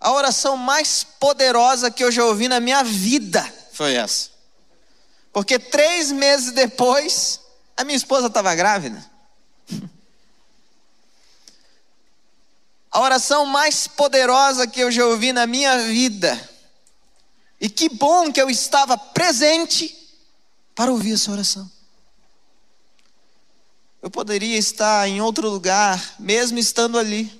A 0.00 0.12
oração 0.12 0.56
mais 0.56 1.02
poderosa 1.04 1.90
que 1.90 2.04
eu 2.04 2.10
já 2.10 2.24
ouvi 2.24 2.48
na 2.48 2.60
minha 2.60 2.84
vida 2.84 3.42
foi 3.72 3.94
essa. 3.94 4.30
Porque 5.32 5.58
três 5.58 6.12
meses 6.12 6.52
depois, 6.52 7.40
a 7.76 7.84
minha 7.84 7.96
esposa 7.96 8.28
estava 8.28 8.54
grávida. 8.54 9.04
A 12.90 13.00
oração 13.00 13.44
mais 13.44 13.86
poderosa 13.86 14.66
que 14.66 14.80
eu 14.80 14.90
já 14.90 15.04
ouvi 15.04 15.30
na 15.30 15.46
minha 15.46 15.78
vida. 15.82 16.48
E 17.60 17.68
que 17.68 17.88
bom 17.88 18.32
que 18.32 18.40
eu 18.40 18.48
estava 18.48 18.96
presente 18.96 19.94
para 20.74 20.90
ouvir 20.90 21.12
essa 21.12 21.30
oração. 21.30 21.70
Eu 24.00 24.10
poderia 24.10 24.56
estar 24.56 25.06
em 25.06 25.20
outro 25.20 25.50
lugar, 25.50 26.14
mesmo 26.18 26.58
estando 26.58 26.98
ali. 26.98 27.37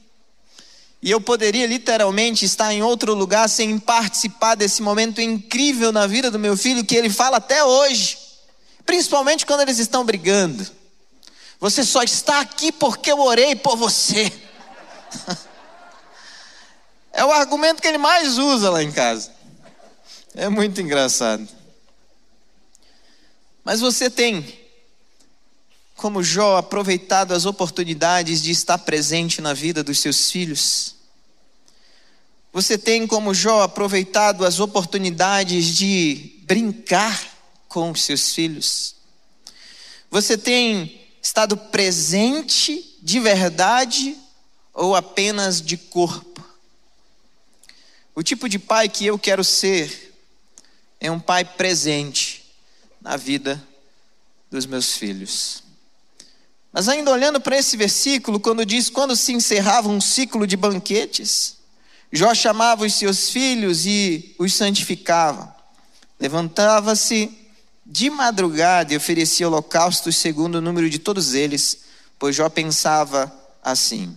E 1.00 1.10
eu 1.10 1.20
poderia 1.20 1.66
literalmente 1.66 2.44
estar 2.44 2.72
em 2.72 2.82
outro 2.82 3.14
lugar 3.14 3.48
sem 3.48 3.78
participar 3.78 4.56
desse 4.56 4.82
momento 4.82 5.20
incrível 5.20 5.92
na 5.92 6.06
vida 6.06 6.30
do 6.30 6.38
meu 6.38 6.56
filho 6.56 6.84
que 6.84 6.96
ele 6.96 7.08
fala 7.08 7.36
até 7.36 7.62
hoje, 7.62 8.18
principalmente 8.84 9.46
quando 9.46 9.60
eles 9.60 9.78
estão 9.78 10.04
brigando. 10.04 10.66
Você 11.60 11.84
só 11.84 12.02
está 12.02 12.40
aqui 12.40 12.72
porque 12.72 13.12
eu 13.12 13.20
orei 13.20 13.54
por 13.54 13.76
você. 13.76 14.32
É 17.10 17.24
o 17.24 17.32
argumento 17.32 17.82
que 17.82 17.88
ele 17.88 17.98
mais 17.98 18.38
usa 18.38 18.70
lá 18.70 18.80
em 18.80 18.92
casa. 18.92 19.32
É 20.36 20.48
muito 20.48 20.80
engraçado. 20.80 21.48
Mas 23.64 23.80
você 23.80 24.08
tem, 24.08 24.46
como 25.98 26.22
Jó, 26.22 26.58
aproveitado 26.58 27.34
as 27.34 27.44
oportunidades 27.44 28.40
de 28.40 28.52
estar 28.52 28.78
presente 28.78 29.42
na 29.42 29.52
vida 29.52 29.82
dos 29.82 29.98
seus 29.98 30.30
filhos? 30.30 30.94
Você 32.52 32.78
tem, 32.78 33.04
como 33.04 33.34
Jó, 33.34 33.62
aproveitado 33.62 34.46
as 34.46 34.60
oportunidades 34.60 35.76
de 35.76 36.36
brincar 36.44 37.20
com 37.66 37.90
os 37.90 38.04
seus 38.04 38.32
filhos? 38.32 38.94
Você 40.08 40.38
tem 40.38 41.04
estado 41.20 41.56
presente 41.56 42.96
de 43.02 43.18
verdade 43.18 44.16
ou 44.72 44.94
apenas 44.94 45.60
de 45.60 45.76
corpo? 45.76 46.46
O 48.14 48.22
tipo 48.22 48.48
de 48.48 48.60
pai 48.60 48.88
que 48.88 49.04
eu 49.04 49.18
quero 49.18 49.42
ser 49.42 50.16
é 51.00 51.10
um 51.10 51.18
pai 51.18 51.44
presente 51.44 52.44
na 53.00 53.16
vida 53.16 53.60
dos 54.48 54.64
meus 54.64 54.96
filhos. 54.96 55.66
Mas 56.72 56.88
ainda 56.88 57.10
olhando 57.10 57.40
para 57.40 57.56
esse 57.56 57.76
versículo, 57.76 58.38
quando 58.38 58.64
diz 58.64 58.90
quando 58.90 59.16
se 59.16 59.32
encerrava 59.32 59.88
um 59.88 60.00
ciclo 60.00 60.46
de 60.46 60.56
banquetes, 60.56 61.56
Jó 62.12 62.34
chamava 62.34 62.86
os 62.86 62.94
seus 62.94 63.30
filhos 63.30 63.86
e 63.86 64.34
os 64.38 64.54
santificava. 64.54 65.54
Levantava-se 66.18 67.30
de 67.84 68.10
madrugada 68.10 68.92
e 68.92 68.96
oferecia 68.96 69.46
holocaustos 69.46 70.16
segundo 70.16 70.56
o 70.56 70.60
número 70.60 70.88
de 70.90 70.98
todos 70.98 71.34
eles, 71.34 71.80
pois 72.18 72.36
Jó 72.36 72.48
pensava 72.48 73.32
assim: 73.62 74.16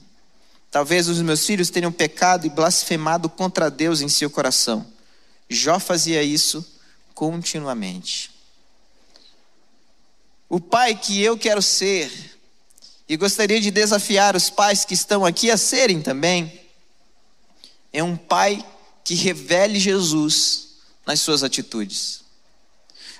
Talvez 0.69 1.09
os 1.09 1.21
meus 1.21 1.45
filhos 1.45 1.69
tenham 1.69 1.91
pecado 1.91 2.47
e 2.47 2.49
blasfemado 2.49 3.29
contra 3.29 3.69
Deus 3.69 3.99
em 3.99 4.07
seu 4.07 4.29
coração. 4.29 4.85
Jó 5.49 5.79
fazia 5.79 6.23
isso 6.23 6.65
continuamente. 7.13 8.31
O 10.47 10.59
pai 10.59 10.95
que 10.95 11.21
eu 11.21 11.37
quero 11.37 11.61
ser 11.61 12.39
e 13.11 13.17
gostaria 13.17 13.59
de 13.59 13.69
desafiar 13.69 14.37
os 14.37 14.49
pais 14.49 14.85
que 14.85 14.93
estão 14.93 15.25
aqui 15.25 15.51
a 15.51 15.57
serem 15.57 16.01
também, 16.01 16.61
é 17.91 18.01
um 18.01 18.15
pai 18.15 18.65
que 19.03 19.15
revele 19.15 19.77
Jesus 19.77 20.77
nas 21.05 21.19
suas 21.19 21.43
atitudes. 21.43 22.21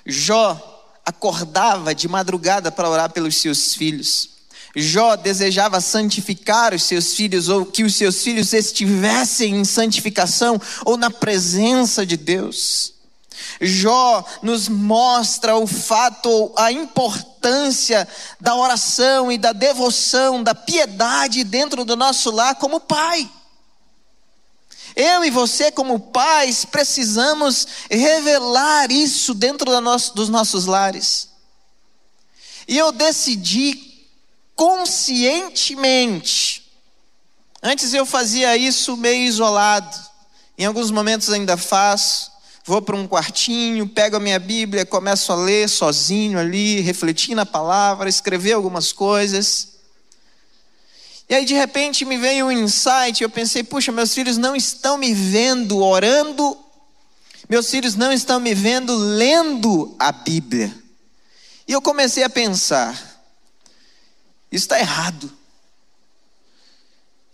Jó 0.06 0.96
acordava 1.04 1.94
de 1.94 2.08
madrugada 2.08 2.72
para 2.72 2.88
orar 2.88 3.12
pelos 3.12 3.36
seus 3.36 3.74
filhos. 3.74 4.30
Jó 4.74 5.14
desejava 5.14 5.78
santificar 5.78 6.72
os 6.72 6.84
seus 6.84 7.12
filhos, 7.12 7.50
ou 7.50 7.66
que 7.66 7.84
os 7.84 7.94
seus 7.94 8.22
filhos 8.22 8.54
estivessem 8.54 9.56
em 9.56 9.64
santificação 9.66 10.58
ou 10.86 10.96
na 10.96 11.10
presença 11.10 12.06
de 12.06 12.16
Deus. 12.16 12.94
Jó 13.60 14.24
nos 14.42 14.68
mostra 14.68 15.56
o 15.56 15.66
fato, 15.66 16.52
a 16.56 16.72
importância 16.72 18.08
da 18.40 18.54
oração 18.54 19.30
e 19.30 19.38
da 19.38 19.52
devoção, 19.52 20.42
da 20.42 20.54
piedade 20.54 21.44
dentro 21.44 21.84
do 21.84 21.96
nosso 21.96 22.30
lar 22.30 22.54
como 22.56 22.80
pai. 22.80 23.30
Eu 24.94 25.24
e 25.24 25.30
você, 25.30 25.70
como 25.70 25.98
pais, 25.98 26.64
precisamos 26.64 27.66
revelar 27.90 28.90
isso 28.90 29.34
dentro 29.34 29.80
nosso, 29.80 30.14
dos 30.14 30.28
nossos 30.28 30.66
lares. 30.66 31.28
E 32.68 32.76
eu 32.76 32.92
decidi 32.92 34.06
conscientemente. 34.54 36.70
Antes 37.62 37.94
eu 37.94 38.04
fazia 38.04 38.56
isso 38.56 38.96
meio 38.96 39.24
isolado, 39.24 39.96
em 40.58 40.66
alguns 40.66 40.90
momentos 40.90 41.30
ainda 41.30 41.56
faço. 41.56 42.31
Vou 42.64 42.80
para 42.80 42.94
um 42.94 43.08
quartinho, 43.08 43.88
pego 43.88 44.16
a 44.16 44.20
minha 44.20 44.38
Bíblia, 44.38 44.86
começo 44.86 45.32
a 45.32 45.34
ler 45.34 45.68
sozinho 45.68 46.38
ali, 46.38 46.80
refletir 46.80 47.34
na 47.34 47.44
palavra, 47.44 48.08
escrever 48.08 48.52
algumas 48.52 48.92
coisas. 48.92 49.72
E 51.28 51.34
aí 51.34 51.44
de 51.44 51.54
repente 51.54 52.04
me 52.04 52.16
veio 52.16 52.46
um 52.46 52.52
insight, 52.52 53.20
eu 53.20 53.30
pensei, 53.30 53.64
puxa, 53.64 53.90
meus 53.90 54.14
filhos 54.14 54.36
não 54.36 54.54
estão 54.54 54.96
me 54.96 55.12
vendo 55.12 55.78
orando, 55.78 56.56
meus 57.48 57.68
filhos 57.68 57.96
não 57.96 58.12
estão 58.12 58.38
me 58.38 58.54
vendo 58.54 58.94
lendo 58.96 59.96
a 59.98 60.12
Bíblia. 60.12 60.72
E 61.66 61.72
eu 61.72 61.82
comecei 61.82 62.22
a 62.22 62.30
pensar, 62.30 62.92
isso 64.52 64.66
está 64.66 64.78
errado. 64.78 65.32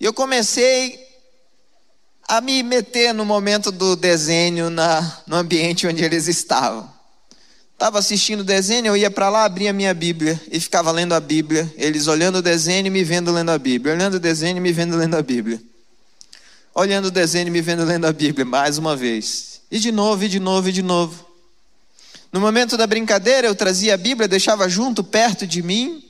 E 0.00 0.04
eu 0.04 0.14
comecei 0.14 1.07
a 2.28 2.42
me 2.42 2.62
meter 2.62 3.14
no 3.14 3.24
momento 3.24 3.72
do 3.72 3.96
desenho 3.96 4.68
na, 4.68 5.22
no 5.26 5.34
ambiente 5.34 5.86
onde 5.86 6.04
eles 6.04 6.28
estavam. 6.28 6.88
Estava 7.72 7.98
assistindo 7.98 8.40
o 8.40 8.44
desenho, 8.44 8.88
eu 8.88 8.96
ia 8.96 9.10
para 9.10 9.30
lá, 9.30 9.44
abria 9.44 9.70
a 9.70 9.72
minha 9.72 9.94
Bíblia 9.94 10.38
e 10.52 10.60
ficava 10.60 10.92
lendo 10.92 11.14
a 11.14 11.20
Bíblia. 11.20 11.72
Eles 11.76 12.06
olhando 12.06 12.36
o 12.36 12.42
desenho 12.42 12.88
e 12.88 12.90
me 12.90 13.02
vendo 13.02 13.32
lendo 13.32 13.50
a 13.50 13.58
Bíblia. 13.58 13.94
Olhando 13.94 14.14
o 14.14 14.20
desenho 14.20 14.58
e 14.58 14.60
me 14.60 14.72
vendo 14.72 14.96
lendo 14.96 15.16
a 15.16 15.22
Bíblia. 15.22 15.62
Olhando 16.74 17.06
o 17.06 17.10
desenho 17.10 17.46
e 17.46 17.50
me 17.50 17.62
vendo 17.62 17.84
lendo 17.84 18.04
a 18.06 18.12
Bíblia, 18.12 18.44
mais 18.44 18.76
uma 18.76 18.94
vez. 18.94 19.62
E 19.70 19.78
de 19.78 19.90
novo, 19.90 20.24
e 20.24 20.28
de 20.28 20.40
novo, 20.40 20.68
e 20.68 20.72
de 20.72 20.82
novo. 20.82 21.24
No 22.32 22.40
momento 22.40 22.76
da 22.76 22.86
brincadeira, 22.86 23.46
eu 23.46 23.54
trazia 23.54 23.94
a 23.94 23.96
Bíblia, 23.96 24.28
deixava 24.28 24.68
junto, 24.68 25.02
perto 25.02 25.46
de 25.46 25.62
mim, 25.62 26.04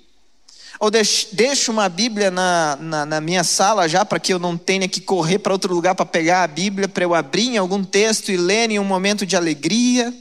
ou 0.81 0.91
deixo 0.91 1.73
uma 1.73 1.89
Bíblia 1.89 2.31
na, 2.31 2.79
na, 2.81 3.07
na 3.07 3.21
minha 3.21 3.43
sala 3.43 3.89
já 3.89 4.05
para 4.05 4.21
que 4.21 4.33
eu 4.33 4.39
não 4.39 4.57
tenha 4.57 4.89
que 4.89 5.01
correr 5.01 5.39
para 5.39 5.53
outro 5.53 5.75
lugar 5.75 5.95
para 5.95 6.07
pegar 6.07 6.45
a 6.45 6.47
Bíblia, 6.47 6.89
para 6.89 7.05
eu 7.05 7.15
abrir 7.15 7.49
em 7.49 7.59
algum 7.59 7.83
texto 7.83 8.31
e 8.31 8.37
ler 8.37 8.71
em 8.71 8.79
um 8.79 8.85
momento 8.85 9.27
de 9.27 9.37
alegria. 9.37 10.15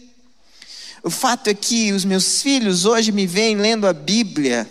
O 1.03 1.09
fato 1.09 1.47
é 1.47 1.53
que 1.53 1.91
os 1.91 2.03
meus 2.03 2.41
filhos 2.41 2.85
hoje 2.85 3.11
me 3.11 3.27
veem 3.27 3.55
lendo 3.55 3.85
a 3.85 3.93
Bíblia 3.93 4.67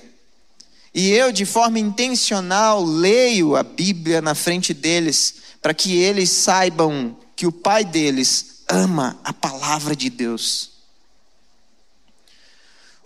e 0.97 1.11
eu, 1.11 1.31
de 1.31 1.45
forma 1.45 1.79
intencional, 1.79 2.83
leio 2.83 3.55
a 3.55 3.63
Bíblia 3.63 4.23
na 4.23 4.35
frente 4.35 4.73
deles 4.73 5.35
para 5.61 5.75
que 5.75 5.95
eles 5.95 6.31
saibam 6.31 7.15
que 7.37 7.47
o 7.47 7.53
pai 7.53 7.85
deles 7.85 8.63
ama 8.67 9.21
a 9.23 9.31
palavra 9.31 9.95
de 9.95 10.09
Deus. 10.09 10.76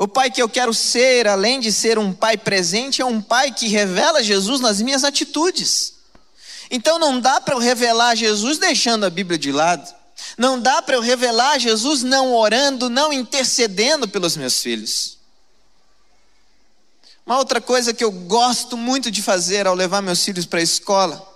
O 0.00 0.08
pai 0.08 0.30
que 0.30 0.40
eu 0.40 0.48
quero 0.48 0.72
ser, 0.72 1.28
além 1.28 1.60
de 1.60 1.70
ser 1.70 1.98
um 1.98 2.10
pai 2.10 2.38
presente, 2.38 3.02
é 3.02 3.04
um 3.04 3.20
pai 3.20 3.52
que 3.52 3.68
revela 3.68 4.22
Jesus 4.22 4.58
nas 4.58 4.80
minhas 4.80 5.04
atitudes. 5.04 5.92
Então 6.70 6.98
não 6.98 7.20
dá 7.20 7.38
para 7.38 7.54
eu 7.54 7.58
revelar 7.58 8.14
Jesus 8.14 8.56
deixando 8.56 9.04
a 9.04 9.10
Bíblia 9.10 9.38
de 9.38 9.52
lado. 9.52 9.94
Não 10.38 10.58
dá 10.58 10.80
para 10.80 10.96
eu 10.96 11.02
revelar 11.02 11.58
Jesus 11.58 12.02
não 12.02 12.34
orando, 12.34 12.88
não 12.88 13.12
intercedendo 13.12 14.08
pelos 14.08 14.38
meus 14.38 14.62
filhos. 14.62 15.18
Uma 17.26 17.36
outra 17.36 17.60
coisa 17.60 17.92
que 17.92 18.02
eu 18.02 18.10
gosto 18.10 18.78
muito 18.78 19.10
de 19.10 19.20
fazer 19.20 19.66
ao 19.66 19.74
levar 19.74 20.00
meus 20.00 20.24
filhos 20.24 20.46
para 20.46 20.60
a 20.60 20.62
escola 20.62 21.28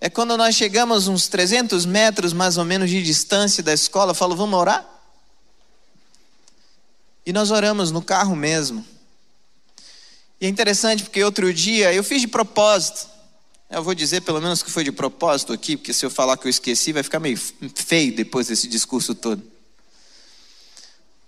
é 0.00 0.08
quando 0.08 0.38
nós 0.38 0.54
chegamos 0.54 1.06
uns 1.06 1.28
300 1.28 1.84
metros 1.84 2.32
mais 2.32 2.56
ou 2.56 2.64
menos 2.64 2.88
de 2.88 3.02
distância 3.02 3.62
da 3.62 3.74
escola, 3.74 4.12
eu 4.12 4.14
falo, 4.14 4.34
vamos 4.34 4.58
orar? 4.58 4.99
E 7.24 7.32
nós 7.32 7.50
oramos 7.50 7.90
no 7.90 8.02
carro 8.02 8.34
mesmo. 8.34 8.84
E 10.40 10.46
é 10.46 10.48
interessante 10.48 11.02
porque 11.02 11.22
outro 11.22 11.52
dia 11.52 11.92
eu 11.92 12.02
fiz 12.02 12.20
de 12.22 12.28
propósito. 12.28 13.08
Eu 13.68 13.84
vou 13.84 13.94
dizer 13.94 14.22
pelo 14.22 14.40
menos 14.40 14.62
que 14.62 14.70
foi 14.70 14.82
de 14.82 14.90
propósito 14.90 15.52
aqui, 15.52 15.76
porque 15.76 15.92
se 15.92 16.04
eu 16.04 16.10
falar 16.10 16.36
que 16.36 16.46
eu 16.46 16.50
esqueci 16.50 16.92
vai 16.92 17.02
ficar 17.02 17.20
meio 17.20 17.38
feio 17.74 18.14
depois 18.14 18.48
desse 18.48 18.66
discurso 18.66 19.14
todo. 19.14 19.42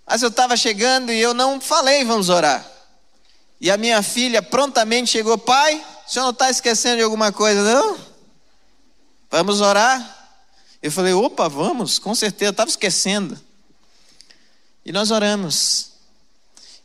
Mas 0.05 0.21
eu 0.21 0.29
estava 0.29 0.57
chegando 0.57 1.11
e 1.11 1.19
eu 1.19 1.33
não 1.33 1.61
falei, 1.61 2.03
vamos 2.03 2.29
orar. 2.29 2.69
E 3.61 3.71
a 3.71 3.77
minha 3.77 4.01
filha 4.03 4.41
prontamente 4.41 5.11
chegou, 5.11 5.37
pai, 5.37 5.83
o 6.05 6.11
senhor 6.11 6.25
não 6.25 6.31
está 6.31 6.49
esquecendo 6.49 6.97
de 6.97 7.03
alguma 7.03 7.31
coisa, 7.31 7.63
não? 7.63 7.97
Vamos 9.31 9.61
orar? 9.61 10.31
Eu 10.81 10.91
falei, 10.91 11.13
opa, 11.13 11.47
vamos, 11.47 11.97
com 11.97 12.13
certeza, 12.13 12.51
estava 12.51 12.69
esquecendo. 12.69 13.39
E 14.85 14.91
nós 14.91 15.11
oramos. 15.11 15.91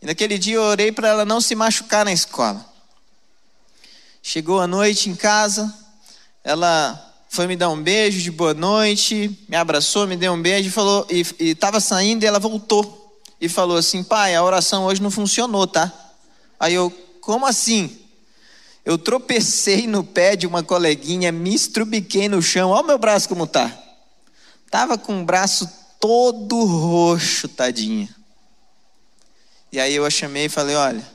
E 0.00 0.06
naquele 0.06 0.38
dia 0.38 0.56
eu 0.56 0.62
orei 0.62 0.92
para 0.92 1.08
ela 1.08 1.24
não 1.24 1.40
se 1.40 1.54
machucar 1.54 2.04
na 2.04 2.12
escola. 2.12 2.64
Chegou 4.22 4.60
a 4.60 4.66
noite 4.66 5.10
em 5.10 5.16
casa, 5.16 5.72
ela 6.44 7.04
foi 7.28 7.46
me 7.46 7.56
dar 7.56 7.70
um 7.70 7.82
beijo 7.82 8.20
de 8.20 8.30
boa 8.30 8.54
noite, 8.54 9.36
me 9.48 9.56
abraçou, 9.56 10.06
me 10.06 10.16
deu 10.16 10.32
um 10.32 10.40
beijo 10.40 10.68
e 10.68 10.72
falou 10.72 11.06
e 11.10 11.24
estava 11.40 11.80
saindo 11.80 12.22
e 12.22 12.26
ela 12.26 12.38
voltou 12.38 13.20
e 13.40 13.48
falou 13.48 13.76
assim: 13.76 14.04
"Pai, 14.04 14.34
a 14.34 14.42
oração 14.42 14.84
hoje 14.84 15.02
não 15.02 15.10
funcionou, 15.10 15.66
tá?" 15.66 15.92
Aí 16.58 16.74
eu: 16.74 16.90
"Como 17.20 17.46
assim?" 17.46 17.98
Eu 18.84 18.96
tropecei 18.96 19.86
no 19.86 20.02
pé 20.02 20.34
de 20.34 20.46
uma 20.46 20.62
coleguinha, 20.62 21.30
me 21.30 21.54
estrubiquei 21.54 22.26
no 22.26 22.40
chão. 22.40 22.70
Olha 22.70 22.84
o 22.84 22.86
meu 22.86 22.98
braço 22.98 23.28
como 23.28 23.46
tá. 23.46 23.70
Tava 24.70 24.96
com 24.96 25.20
o 25.20 25.24
braço 25.24 25.68
todo 26.00 26.64
roxo, 26.64 27.48
tadinha. 27.48 28.08
E 29.70 29.78
aí 29.78 29.94
eu 29.94 30.04
a 30.04 30.10
chamei 30.10 30.46
e 30.46 30.48
falei: 30.48 30.76
olha, 30.76 31.06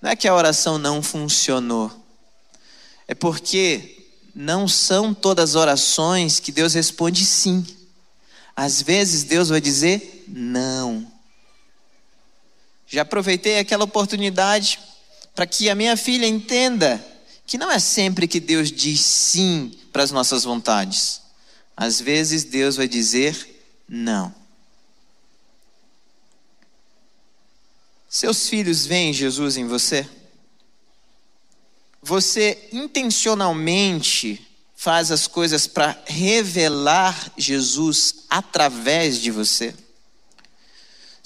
não 0.00 0.10
é 0.10 0.16
que 0.16 0.28
a 0.28 0.34
oração 0.34 0.78
não 0.78 1.02
funcionou, 1.02 1.90
é 3.06 3.14
porque 3.14 4.06
não 4.34 4.66
são 4.66 5.14
todas 5.14 5.50
as 5.50 5.54
orações 5.56 6.40
que 6.40 6.50
Deus 6.50 6.74
responde 6.74 7.24
sim. 7.24 7.64
Às 8.56 8.82
vezes 8.82 9.24
Deus 9.24 9.48
vai 9.48 9.60
dizer 9.60 10.24
não. 10.28 11.10
Já 12.86 13.02
aproveitei 13.02 13.58
aquela 13.58 13.84
oportunidade 13.84 14.78
para 15.34 15.46
que 15.46 15.68
a 15.68 15.74
minha 15.74 15.96
filha 15.96 16.26
entenda 16.26 17.04
que 17.46 17.58
não 17.58 17.70
é 17.70 17.78
sempre 17.78 18.28
que 18.28 18.40
Deus 18.40 18.70
diz 18.70 19.00
sim 19.00 19.72
para 19.92 20.02
as 20.02 20.10
nossas 20.10 20.44
vontades. 20.44 21.20
Às 21.76 22.00
vezes 22.00 22.44
Deus 22.44 22.76
vai 22.76 22.88
dizer 22.88 23.53
não. 23.88 24.34
Seus 28.08 28.48
filhos 28.48 28.86
veem 28.86 29.12
Jesus 29.12 29.56
em 29.56 29.66
você? 29.66 30.08
Você 32.00 32.68
intencionalmente 32.72 34.46
faz 34.76 35.10
as 35.10 35.26
coisas 35.26 35.66
para 35.66 35.98
revelar 36.06 37.32
Jesus 37.36 38.26
através 38.28 39.18
de 39.20 39.30
você? 39.30 39.74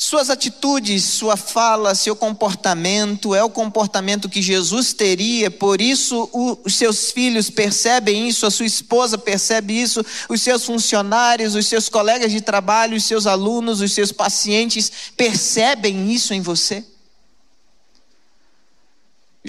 Suas 0.01 0.31
atitudes, 0.31 1.03
sua 1.03 1.37
fala, 1.37 1.93
seu 1.93 2.15
comportamento 2.15 3.35
é 3.35 3.43
o 3.43 3.51
comportamento 3.51 4.29
que 4.29 4.41
Jesus 4.41 4.93
teria, 4.93 5.51
por 5.51 5.81
isso 5.81 6.31
os 6.65 6.77
seus 6.77 7.11
filhos 7.11 7.51
percebem 7.51 8.29
isso, 8.29 8.47
a 8.47 8.51
sua 8.51 8.65
esposa 8.65 9.19
percebe 9.19 9.73
isso, 9.73 10.07
os 10.29 10.41
seus 10.41 10.65
funcionários, 10.65 11.57
os 11.57 11.67
seus 11.67 11.89
colegas 11.89 12.31
de 12.31 12.41
trabalho, 12.41 12.97
os 12.97 13.03
seus 13.03 13.27
alunos, 13.27 13.81
os 13.81 13.93
seus 13.93 14.13
pacientes 14.13 14.93
percebem 15.17 16.13
isso 16.13 16.33
em 16.33 16.41
você. 16.41 16.85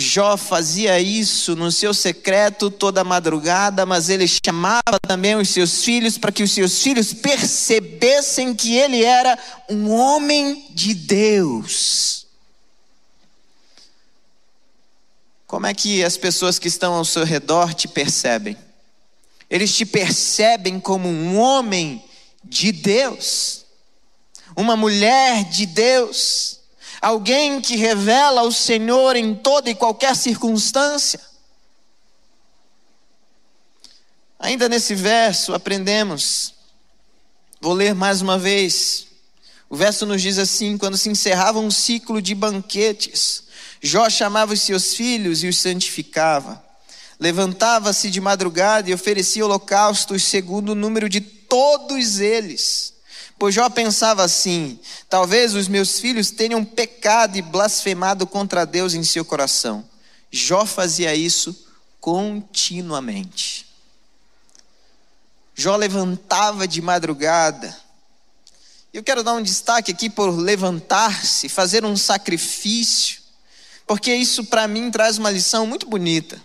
Jó 0.10 0.36
fazia 0.36 1.00
isso 1.00 1.56
no 1.56 1.72
seu 1.72 1.94
secreto 1.94 2.72
toda 2.72 3.04
madrugada, 3.04 3.86
mas 3.86 4.10
ele 4.10 4.26
chamava 4.28 5.00
também 5.08 5.36
os 5.36 5.50
seus 5.50 5.84
filhos 5.84 6.18
para 6.18 6.32
que 6.32 6.42
os 6.42 6.52
seus 6.52 6.82
filhos 6.82 7.14
percebessem 7.14 8.56
que 8.56 8.76
ele 8.76 9.04
era 9.04 9.38
um 9.70 9.92
homem 9.92 10.66
de 10.72 10.96
Deus. 10.96 12.26
Como 15.46 15.68
é 15.68 15.76
que 15.76 16.04
as 16.04 16.18
pessoas 16.18 16.58
que 16.58 16.68
estão 16.68 16.96
ao 16.96 17.06
seu 17.06 17.24
redor 17.24 17.76
te 17.76 17.88
percebem? 17.88 18.58
Eles 19.48 19.76
te 19.76 19.86
percebem 19.86 20.80
como 20.80 21.08
um 21.08 21.38
homem 21.38 22.04
de 22.44 22.72
Deus, 22.72 23.64
uma 24.56 24.76
mulher 24.76 25.44
de 25.46 25.68
Deus, 25.68 26.59
alguém 27.02 27.62
que 27.62 27.76
revela 27.76 28.44
o 28.44 28.52
Senhor 28.52 29.16
em 29.16 29.36
toda 29.36 29.70
e 29.70 29.76
qualquer 29.76 30.16
circunstância. 30.16 31.20
Ainda 34.40 34.70
nesse 34.70 34.96
verso 34.96 35.54
aprendemos, 35.54 36.54
vou 37.60 37.74
ler 37.74 37.94
mais 37.94 38.22
uma 38.22 38.38
vez. 38.38 39.08
O 39.70 39.76
verso 39.76 40.06
nos 40.06 40.22
diz 40.22 40.38
assim: 40.38 40.78
quando 40.78 40.98
se 40.98 41.10
encerrava 41.10 41.60
um 41.60 41.70
ciclo 41.70 42.22
de 42.22 42.34
banquetes, 42.34 43.44
Jó 43.82 44.10
chamava 44.10 44.54
os 44.54 44.62
seus 44.62 44.94
filhos 44.94 45.44
e 45.44 45.48
os 45.48 45.58
santificava. 45.58 46.64
Levantava-se 47.20 48.10
de 48.10 48.22
madrugada 48.22 48.90
e 48.90 48.94
oferecia 48.94 49.44
holocaustos 49.44 50.24
segundo 50.24 50.70
o 50.70 50.76
número 50.76 51.10
de 51.10 51.20
todos 51.20 52.20
eles. 52.20 52.94
Pois 53.40 53.56
Jó 53.56 53.70
pensava 53.70 54.22
assim: 54.22 54.78
talvez 55.10 55.56
os 55.56 55.70
meus 55.70 55.98
filhos 55.98 56.30
tenham 56.30 56.64
pecado 56.66 57.38
e 57.38 57.42
blasfemado 57.42 58.28
contra 58.28 58.66
Deus 58.66 58.94
em 58.94 59.04
seu 59.04 59.24
coração. 59.24 59.88
Jó 60.30 60.66
fazia 60.66 61.16
isso 61.16 61.66
continuamente. 62.02 63.66
Jó 65.56 65.78
levantava 65.78 66.68
de 66.68 66.82
madrugada. 66.82 67.76
Eu 68.94 69.04
quero 69.04 69.24
dar 69.24 69.34
um 69.34 69.42
destaque 69.42 69.92
aqui 69.92 70.10
por 70.10 70.30
levantar-se, 70.30 71.48
fazer 71.48 71.86
um 71.86 71.96
sacrifício, 71.96 73.22
porque 73.88 74.14
isso 74.14 74.44
para 74.46 74.68
mim 74.68 74.92
traz 74.92 75.18
uma 75.18 75.32
lição 75.32 75.66
muito 75.66 75.88
bonita. 75.88 76.42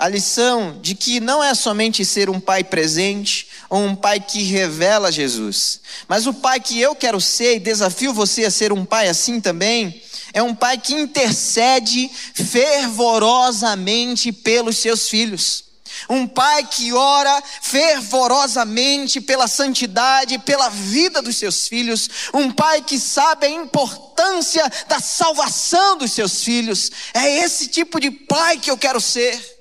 A 0.00 0.08
lição 0.08 0.78
de 0.80 0.94
que 0.94 1.20
não 1.20 1.44
é 1.44 1.54
somente 1.54 2.06
ser 2.06 2.30
um 2.30 2.40
pai 2.40 2.64
presente 2.64 3.48
ou 3.68 3.80
um 3.80 3.94
pai 3.94 4.18
que 4.18 4.42
revela 4.44 5.12
Jesus, 5.12 5.78
mas 6.08 6.26
o 6.26 6.32
pai 6.32 6.58
que 6.58 6.80
eu 6.80 6.96
quero 6.96 7.20
ser 7.20 7.56
e 7.56 7.60
desafio 7.60 8.14
você 8.14 8.46
a 8.46 8.50
ser 8.50 8.72
um 8.72 8.82
pai 8.82 9.08
assim 9.08 9.42
também, 9.42 10.02
é 10.32 10.42
um 10.42 10.54
pai 10.54 10.78
que 10.78 10.94
intercede 10.94 12.10
fervorosamente 12.32 14.32
pelos 14.32 14.78
seus 14.78 15.06
filhos. 15.06 15.64
Um 16.08 16.26
pai 16.26 16.64
que 16.64 16.94
ora 16.94 17.42
fervorosamente 17.60 19.20
pela 19.20 19.46
santidade, 19.46 20.38
pela 20.38 20.70
vida 20.70 21.20
dos 21.20 21.36
seus 21.36 21.68
filhos. 21.68 22.08
Um 22.32 22.50
pai 22.50 22.80
que 22.80 22.98
sabe 22.98 23.48
a 23.48 23.50
importância 23.50 24.66
da 24.88 24.98
salvação 24.98 25.98
dos 25.98 26.12
seus 26.12 26.42
filhos. 26.42 26.90
É 27.12 27.44
esse 27.44 27.68
tipo 27.68 28.00
de 28.00 28.10
pai 28.10 28.56
que 28.56 28.70
eu 28.70 28.78
quero 28.78 28.98
ser. 28.98 29.59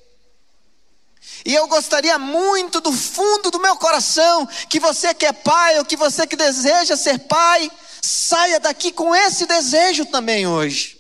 E 1.46 1.54
eu 1.54 1.68
gostaria 1.68 2.18
muito 2.20 2.82
do 2.82 2.92
fundo 2.92 3.50
do 3.50 3.60
meu 3.60 3.76
coração 3.78 4.48
que 4.70 4.80
você 4.80 5.14
que 5.14 5.26
é 5.26 5.34
pai 5.34 5.78
ou 5.80 5.86
que 5.86 5.96
você 5.96 6.28
que 6.28 6.36
deseja 6.36 6.98
ser 6.98 7.20
pai, 7.20 7.72
saia 8.02 8.60
daqui 8.60 8.92
com 8.92 9.16
esse 9.16 9.46
desejo 9.46 10.06
também 10.06 10.48
hoje. 10.48 11.00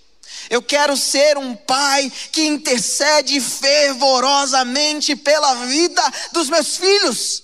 Eu 0.49 0.61
quero 0.61 0.97
ser 0.97 1.37
um 1.37 1.55
pai 1.55 2.11
que 2.31 2.45
intercede 2.45 3.39
fervorosamente 3.39 5.15
pela 5.15 5.53
vida 5.65 6.01
dos 6.31 6.49
meus 6.49 6.77
filhos. 6.77 7.43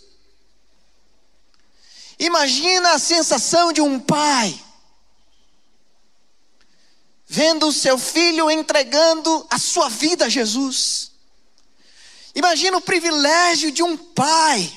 Imagina 2.17 2.93
a 2.93 2.99
sensação 2.99 3.73
de 3.73 3.81
um 3.81 3.99
pai 3.99 4.59
vendo 7.27 7.67
o 7.67 7.73
seu 7.73 7.97
filho 7.97 8.49
entregando 8.49 9.45
a 9.49 9.59
sua 9.59 9.89
vida 9.89 10.25
a 10.25 10.29
Jesus. 10.29 11.11
Imagina 12.35 12.77
o 12.77 12.81
privilégio 12.81 13.71
de 13.71 13.81
um 13.81 13.95
pai 13.95 14.71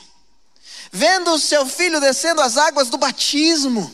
vendo 0.92 1.32
o 1.32 1.38
seu 1.38 1.66
filho 1.66 2.00
descendo 2.00 2.40
as 2.40 2.56
águas 2.56 2.88
do 2.88 2.96
batismo. 2.96 3.92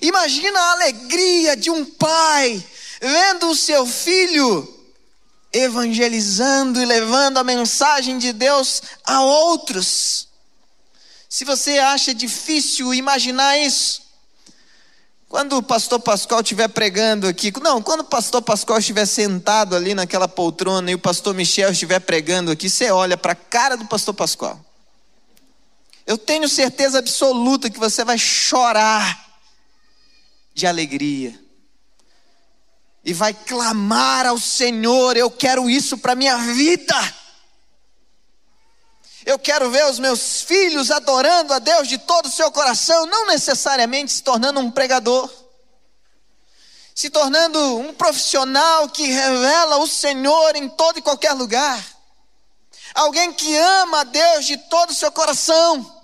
Imagina 0.00 0.58
a 0.58 0.72
alegria 0.72 1.56
de 1.56 1.70
um 1.70 1.84
pai 1.84 2.64
vendo 3.00 3.48
o 3.48 3.56
seu 3.56 3.86
filho 3.86 4.68
evangelizando 5.52 6.80
e 6.80 6.84
levando 6.84 7.38
a 7.38 7.44
mensagem 7.44 8.18
de 8.18 8.32
Deus 8.32 8.82
a 9.04 9.22
outros. 9.22 10.28
Se 11.28 11.44
você 11.44 11.78
acha 11.78 12.14
difícil 12.14 12.92
imaginar 12.94 13.58
isso, 13.58 14.01
quando 15.32 15.56
o 15.56 15.62
pastor 15.62 15.98
Pascoal 15.98 16.42
estiver 16.42 16.68
pregando 16.68 17.26
aqui, 17.26 17.50
não, 17.62 17.80
quando 17.80 18.00
o 18.00 18.04
pastor 18.04 18.42
Pascoal 18.42 18.78
estiver 18.78 19.06
sentado 19.06 19.74
ali 19.74 19.94
naquela 19.94 20.28
poltrona 20.28 20.90
e 20.90 20.94
o 20.94 20.98
pastor 20.98 21.32
Michel 21.32 21.72
estiver 21.72 22.00
pregando 22.00 22.50
aqui, 22.50 22.68
você 22.68 22.90
olha 22.90 23.16
para 23.16 23.32
a 23.32 23.34
cara 23.34 23.74
do 23.74 23.86
pastor 23.86 24.12
Pascoal. 24.12 24.62
Eu 26.06 26.18
tenho 26.18 26.46
certeza 26.50 26.98
absoluta 26.98 27.70
que 27.70 27.78
você 27.78 28.04
vai 28.04 28.18
chorar 28.18 29.26
de 30.52 30.66
alegria 30.66 31.40
e 33.02 33.14
vai 33.14 33.32
clamar 33.32 34.26
ao 34.26 34.38
Senhor: 34.38 35.16
Eu 35.16 35.30
quero 35.30 35.70
isso 35.70 35.96
para 35.96 36.14
minha 36.14 36.36
vida. 36.36 37.14
Eu 39.24 39.38
quero 39.38 39.70
ver 39.70 39.86
os 39.86 39.98
meus 39.98 40.42
filhos 40.42 40.90
adorando 40.90 41.52
a 41.52 41.58
Deus 41.58 41.86
de 41.86 41.98
todo 41.98 42.26
o 42.26 42.30
seu 42.30 42.50
coração, 42.50 43.06
não 43.06 43.26
necessariamente 43.26 44.12
se 44.12 44.22
tornando 44.22 44.58
um 44.58 44.70
pregador, 44.70 45.30
se 46.94 47.08
tornando 47.08 47.78
um 47.78 47.94
profissional 47.94 48.88
que 48.88 49.04
revela 49.04 49.78
o 49.78 49.86
Senhor 49.86 50.56
em 50.56 50.68
todo 50.68 50.98
e 50.98 51.02
qualquer 51.02 51.32
lugar, 51.32 51.84
alguém 52.94 53.32
que 53.32 53.56
ama 53.56 54.00
a 54.00 54.04
Deus 54.04 54.44
de 54.44 54.56
todo 54.56 54.90
o 54.90 54.94
seu 54.94 55.12
coração. 55.12 56.00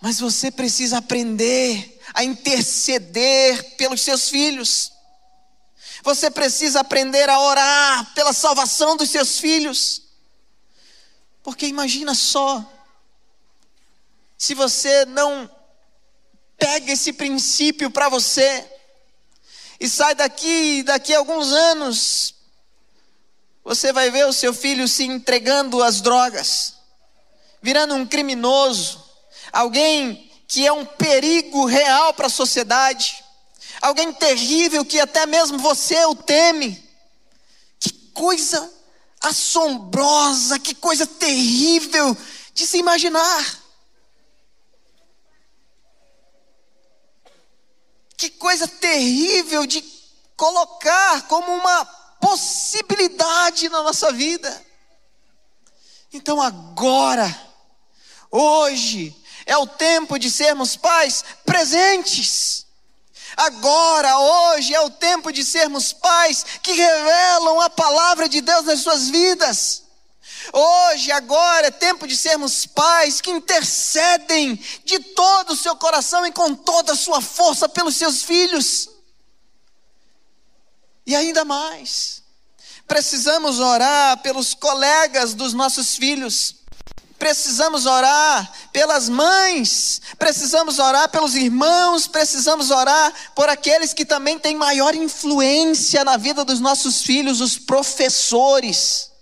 Mas 0.00 0.20
você 0.20 0.50
precisa 0.50 0.98
aprender 0.98 1.98
a 2.12 2.22
interceder 2.22 3.76
pelos 3.76 4.02
seus 4.02 4.28
filhos. 4.28 4.92
Você 6.02 6.30
precisa 6.30 6.80
aprender 6.80 7.30
a 7.30 7.40
orar 7.40 8.12
pela 8.14 8.34
salvação 8.34 8.96
dos 8.98 9.08
seus 9.08 9.38
filhos. 9.38 10.03
Porque 11.44 11.66
imagina 11.66 12.14
só, 12.14 12.64
se 14.36 14.54
você 14.54 15.04
não 15.04 15.48
pega 16.56 16.90
esse 16.90 17.12
princípio 17.12 17.90
para 17.90 18.08
você 18.08 18.66
e 19.78 19.86
sai 19.86 20.14
daqui, 20.14 20.82
daqui 20.82 21.14
a 21.14 21.18
alguns 21.18 21.52
anos, 21.52 22.34
você 23.62 23.92
vai 23.92 24.10
ver 24.10 24.26
o 24.26 24.32
seu 24.32 24.54
filho 24.54 24.88
se 24.88 25.04
entregando 25.04 25.82
às 25.82 26.00
drogas, 26.00 26.76
virando 27.60 27.94
um 27.94 28.06
criminoso, 28.06 29.04
alguém 29.52 30.32
que 30.48 30.66
é 30.66 30.72
um 30.72 30.86
perigo 30.86 31.66
real 31.66 32.14
para 32.14 32.28
a 32.28 32.30
sociedade, 32.30 33.22
alguém 33.82 34.14
terrível 34.14 34.82
que 34.82 34.98
até 34.98 35.26
mesmo 35.26 35.58
você 35.58 36.06
o 36.06 36.14
teme. 36.14 36.82
Que 37.78 37.92
coisa 38.14 38.72
assombrosa, 39.24 40.58
que 40.58 40.74
coisa 40.74 41.06
terrível 41.06 42.16
de 42.52 42.66
se 42.66 42.78
imaginar. 42.78 43.62
Que 48.16 48.30
coisa 48.30 48.68
terrível 48.68 49.66
de 49.66 49.82
colocar 50.36 51.26
como 51.26 51.52
uma 51.52 51.84
possibilidade 52.20 53.68
na 53.68 53.82
nossa 53.82 54.12
vida. 54.12 54.64
Então 56.12 56.40
agora, 56.40 57.28
hoje, 58.30 59.14
é 59.46 59.56
o 59.56 59.66
tempo 59.66 60.18
de 60.18 60.30
sermos 60.30 60.76
pais 60.76 61.24
presentes. 61.44 62.66
Agora, 63.36 64.18
hoje, 64.18 64.74
é 64.74 64.80
o 64.80 64.90
tempo 64.90 65.32
de 65.32 65.44
sermos 65.44 65.92
pais 65.92 66.44
que 66.62 66.72
revelam 66.72 67.60
a 67.60 67.70
palavra 67.70 68.28
de 68.28 68.40
Deus 68.40 68.64
nas 68.64 68.80
suas 68.80 69.08
vidas. 69.08 69.82
Hoje, 70.52 71.10
agora, 71.10 71.68
é 71.68 71.70
tempo 71.70 72.06
de 72.06 72.16
sermos 72.16 72.66
pais 72.66 73.20
que 73.20 73.30
intercedem 73.30 74.54
de 74.84 74.98
todo 74.98 75.52
o 75.52 75.56
seu 75.56 75.74
coração 75.76 76.24
e 76.26 76.32
com 76.32 76.54
toda 76.54 76.92
a 76.92 76.96
sua 76.96 77.20
força 77.20 77.68
pelos 77.68 77.96
seus 77.96 78.22
filhos. 78.22 78.88
E 81.06 81.14
ainda 81.14 81.44
mais, 81.44 82.22
precisamos 82.86 83.58
orar 83.58 84.18
pelos 84.22 84.54
colegas 84.54 85.34
dos 85.34 85.52
nossos 85.52 85.96
filhos 85.96 86.64
precisamos 87.24 87.86
orar 87.86 88.52
pelas 88.74 89.08
mães, 89.08 90.02
precisamos 90.18 90.80
orar 90.80 91.08
pelos 91.08 91.36
irmãos, 91.36 92.08
precisamos 92.08 92.72
orar 92.72 93.14
por 93.32 93.48
aqueles 93.48 93.94
que 93.94 94.04
também 94.04 94.36
têm 94.36 94.56
maior 94.56 94.96
influência 94.96 96.02
na 96.02 96.16
vida 96.16 96.44
dos 96.44 96.58
nossos 96.58 97.00
filhos, 97.00 97.40
os 97.40 97.56
professores. 97.56 99.12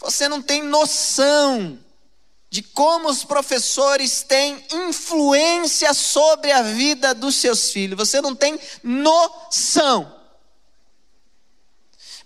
Você 0.00 0.28
não 0.28 0.42
tem 0.42 0.62
noção 0.62 1.78
de 2.50 2.62
como 2.62 3.08
os 3.08 3.24
professores 3.24 4.20
têm 4.20 4.62
influência 4.70 5.94
sobre 5.94 6.52
a 6.52 6.60
vida 6.60 7.14
dos 7.14 7.36
seus 7.36 7.70
filhos. 7.70 7.96
Você 7.96 8.20
não 8.20 8.34
tem 8.34 8.60
noção. 8.82 10.14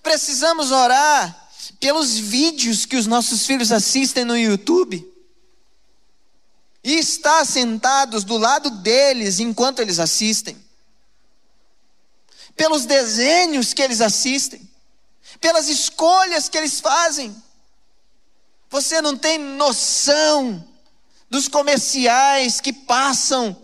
Precisamos 0.02 0.72
orar 0.72 1.39
pelos 1.80 2.18
vídeos 2.18 2.84
que 2.84 2.96
os 2.96 3.06
nossos 3.06 3.46
filhos 3.46 3.72
assistem 3.72 4.24
no 4.24 4.36
YouTube. 4.36 5.08
E 6.84 6.94
estar 6.98 7.44
sentados 7.46 8.22
do 8.22 8.36
lado 8.36 8.70
deles 8.70 9.40
enquanto 9.40 9.80
eles 9.80 9.98
assistem. 9.98 10.56
Pelos 12.54 12.84
desenhos 12.84 13.72
que 13.72 13.82
eles 13.82 14.02
assistem. 14.02 14.68
Pelas 15.40 15.68
escolhas 15.68 16.48
que 16.48 16.58
eles 16.58 16.80
fazem. 16.80 17.34
Você 18.68 19.00
não 19.00 19.16
tem 19.16 19.38
noção 19.38 20.66
dos 21.30 21.48
comerciais 21.48 22.60
que 22.60 22.72
passam 22.72 23.56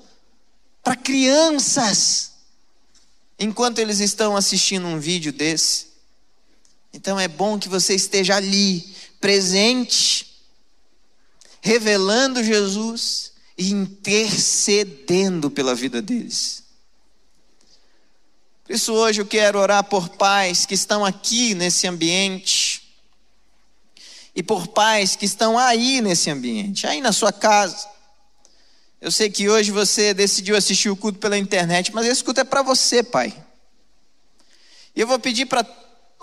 para 0.82 0.96
crianças 0.96 2.32
enquanto 3.38 3.78
eles 3.78 4.00
estão 4.00 4.36
assistindo 4.36 4.86
um 4.86 4.98
vídeo 4.98 5.32
desse. 5.32 5.85
Então 6.96 7.20
é 7.20 7.28
bom 7.28 7.58
que 7.58 7.68
você 7.68 7.94
esteja 7.94 8.36
ali, 8.36 8.82
presente, 9.20 10.40
revelando 11.60 12.42
Jesus 12.42 13.32
e 13.56 13.70
intercedendo 13.70 15.50
pela 15.50 15.74
vida 15.74 16.00
deles. 16.00 16.64
Por 18.64 18.74
isso 18.74 18.94
hoje 18.94 19.20
eu 19.20 19.26
quero 19.26 19.58
orar 19.58 19.84
por 19.84 20.08
pais 20.08 20.64
que 20.64 20.72
estão 20.72 21.04
aqui 21.04 21.54
nesse 21.54 21.86
ambiente 21.86 22.82
e 24.34 24.42
por 24.42 24.66
pais 24.68 25.14
que 25.14 25.26
estão 25.26 25.58
aí 25.58 26.00
nesse 26.00 26.30
ambiente, 26.30 26.86
aí 26.86 27.02
na 27.02 27.12
sua 27.12 27.30
casa. 27.30 27.86
Eu 29.02 29.10
sei 29.10 29.28
que 29.28 29.50
hoje 29.50 29.70
você 29.70 30.14
decidiu 30.14 30.56
assistir 30.56 30.88
o 30.88 30.96
culto 30.96 31.18
pela 31.18 31.36
internet, 31.36 31.92
mas 31.92 32.06
esse 32.06 32.24
culto 32.24 32.40
é 32.40 32.44
para 32.44 32.62
você, 32.62 33.02
pai. 33.02 33.36
E 34.94 35.00
eu 35.02 35.06
vou 35.06 35.18
pedir 35.18 35.44
para 35.44 35.62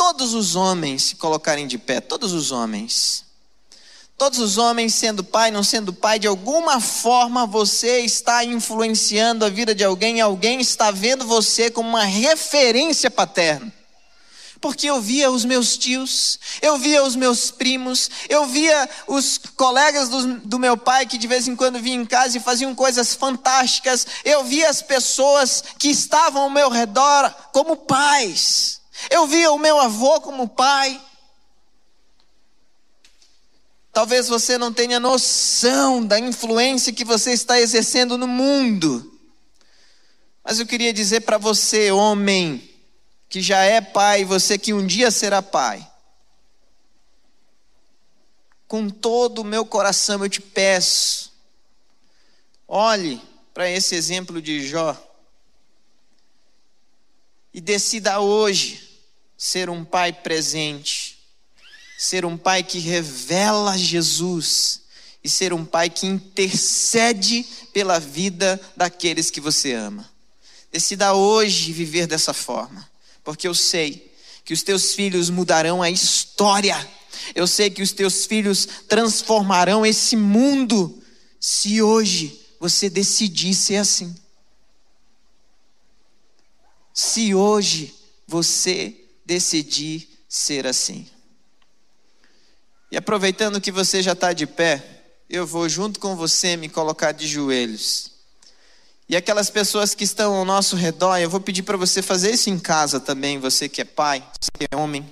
todos 0.04 0.34
os 0.34 0.58
homens 0.58 1.02
se 1.04 1.16
colocarem 1.16 1.66
de 1.66 1.78
pé, 1.78 2.02
todos 2.02 2.34
os 2.34 2.52
homens. 2.52 3.24
Todos 4.18 4.38
os 4.38 4.58
homens, 4.58 4.94
sendo 4.94 5.24
pai, 5.24 5.50
não 5.50 5.64
sendo 5.64 5.94
pai, 5.94 6.20
de 6.20 6.28
alguma 6.28 6.82
forma 6.82 7.46
você 7.46 8.02
está 8.02 8.44
influenciando 8.44 9.46
a 9.46 9.50
vida 9.50 9.74
de 9.74 9.82
alguém, 9.82 10.20
alguém 10.20 10.60
está 10.60 10.92
vendo 10.92 11.26
você 11.26 11.72
como 11.72 11.88
uma 11.88 12.04
referência 12.04 13.10
paterna. 13.10 13.74
Porque 14.60 14.88
eu 14.88 15.02
via 15.02 15.32
os 15.32 15.46
meus 15.46 15.78
tios, 15.78 16.38
eu 16.62 16.78
via 16.78 17.02
os 17.02 17.16
meus 17.16 17.50
primos, 17.50 18.12
eu 18.28 18.46
via 18.46 18.90
os 19.08 19.38
colegas 19.56 20.10
do, 20.10 20.36
do 20.40 20.60
meu 20.60 20.76
pai 20.76 21.06
que 21.06 21.18
de 21.18 21.28
vez 21.28 21.48
em 21.48 21.56
quando 21.56 21.80
vinham 21.80 22.02
em 22.02 22.06
casa 22.06 22.38
e 22.38 22.42
faziam 22.42 22.76
coisas 22.76 23.16
fantásticas, 23.16 24.06
eu 24.26 24.44
via 24.44 24.70
as 24.70 24.82
pessoas 24.82 25.64
que 25.80 25.88
estavam 25.88 26.42
ao 26.42 26.50
meu 26.50 26.70
redor 26.70 27.34
como 27.54 27.78
pais. 27.78 28.83
Eu 29.10 29.28
via 29.28 29.52
o 29.52 29.60
meu 29.60 29.80
avô 29.80 30.22
como 30.22 30.48
pai. 30.48 31.02
Talvez 33.92 34.28
você 34.28 34.58
não 34.58 34.74
tenha 34.74 35.00
noção 35.00 36.04
da 36.04 36.18
influência 36.18 36.92
que 36.92 37.06
você 37.06 37.32
está 37.32 37.60
exercendo 37.60 38.18
no 38.18 38.28
mundo. 38.28 39.20
Mas 40.44 40.60
eu 40.60 40.66
queria 40.66 40.92
dizer 40.92 41.22
para 41.22 41.38
você, 41.38 41.92
homem, 41.92 42.70
que 43.30 43.42
já 43.42 43.64
é 43.64 43.80
pai, 43.82 44.26
você 44.26 44.58
que 44.58 44.74
um 44.74 44.86
dia 44.86 45.12
será 45.12 45.42
pai. 45.42 45.88
Com 48.68 48.90
todo 48.90 49.40
o 49.40 49.46
meu 49.46 49.66
coração 49.66 50.24
eu 50.24 50.30
te 50.30 50.42
peço, 50.42 51.32
olhe 52.68 53.22
para 53.54 53.70
esse 53.70 53.94
exemplo 53.94 54.42
de 54.42 54.68
Jó 54.68 54.98
e 57.54 57.62
decida 57.62 58.20
hoje 58.20 58.93
ser 59.38 59.70
um 59.70 59.84
pai 59.84 60.14
presente, 60.14 61.18
ser 61.98 62.26
um 62.26 62.38
pai 62.38 62.64
que 62.64 62.80
revela 62.80 63.78
Jesus 63.78 64.82
e 65.24 65.30
ser 65.30 65.54
um 65.54 65.64
pai 65.64 65.90
que 65.90 66.06
intercede 66.06 67.46
pela 67.72 68.00
vida 68.00 68.60
daqueles 68.76 69.30
que 69.30 69.40
você 69.40 69.74
ama. 69.74 70.10
Decida 70.72 71.14
hoje 71.14 71.72
viver 71.72 72.08
dessa 72.08 72.34
forma, 72.34 72.90
porque 73.24 73.48
eu 73.48 73.54
sei 73.54 74.12
que 74.44 74.54
os 74.54 74.64
teus 74.64 74.94
filhos 74.94 75.30
mudarão 75.30 75.82
a 75.82 75.90
história. 75.90 76.76
Eu 77.34 77.48
sei 77.48 77.70
que 77.70 77.82
os 77.82 77.92
teus 77.92 78.26
filhos 78.26 78.68
transformarão 78.88 79.86
esse 79.86 80.16
mundo 80.16 81.02
se 81.40 81.82
hoje 81.82 82.42
você 82.60 82.90
decidir 82.90 83.54
ser 83.54 83.78
assim. 83.78 84.14
Se 86.94 87.34
hoje 87.34 87.94
você 88.28 89.03
decidi 89.26 90.08
ser 90.28 90.66
assim. 90.68 91.08
E 92.92 92.98
aproveitando 92.98 93.62
que 93.62 93.72
você 93.72 94.02
já 94.02 94.12
está 94.12 94.34
de 94.34 94.46
pé, 94.46 95.04
eu 95.30 95.48
vou 95.48 95.68
junto 95.68 96.00
com 96.00 96.16
você 96.16 96.56
me 96.56 96.70
colocar 96.70 97.12
de 97.12 97.28
joelhos. 97.28 98.12
E 99.10 99.16
aquelas 99.16 99.50
pessoas 99.50 99.94
que 99.94 100.04
estão 100.04 100.34
ao 100.36 100.46
nosso 100.46 100.76
redor, 100.76 101.18
eu 101.18 101.30
vou 101.30 101.40
pedir 101.40 101.64
para 101.64 101.78
você 101.78 102.02
fazer 102.02 102.32
isso 102.32 102.50
em 102.50 102.60
casa 102.60 103.00
também, 103.00 103.40
você 103.40 103.68
que 103.68 103.82
é 103.82 103.86
pai, 103.86 104.24
você 104.40 104.52
que 104.58 104.68
é 104.72 104.78
homem, 104.78 105.06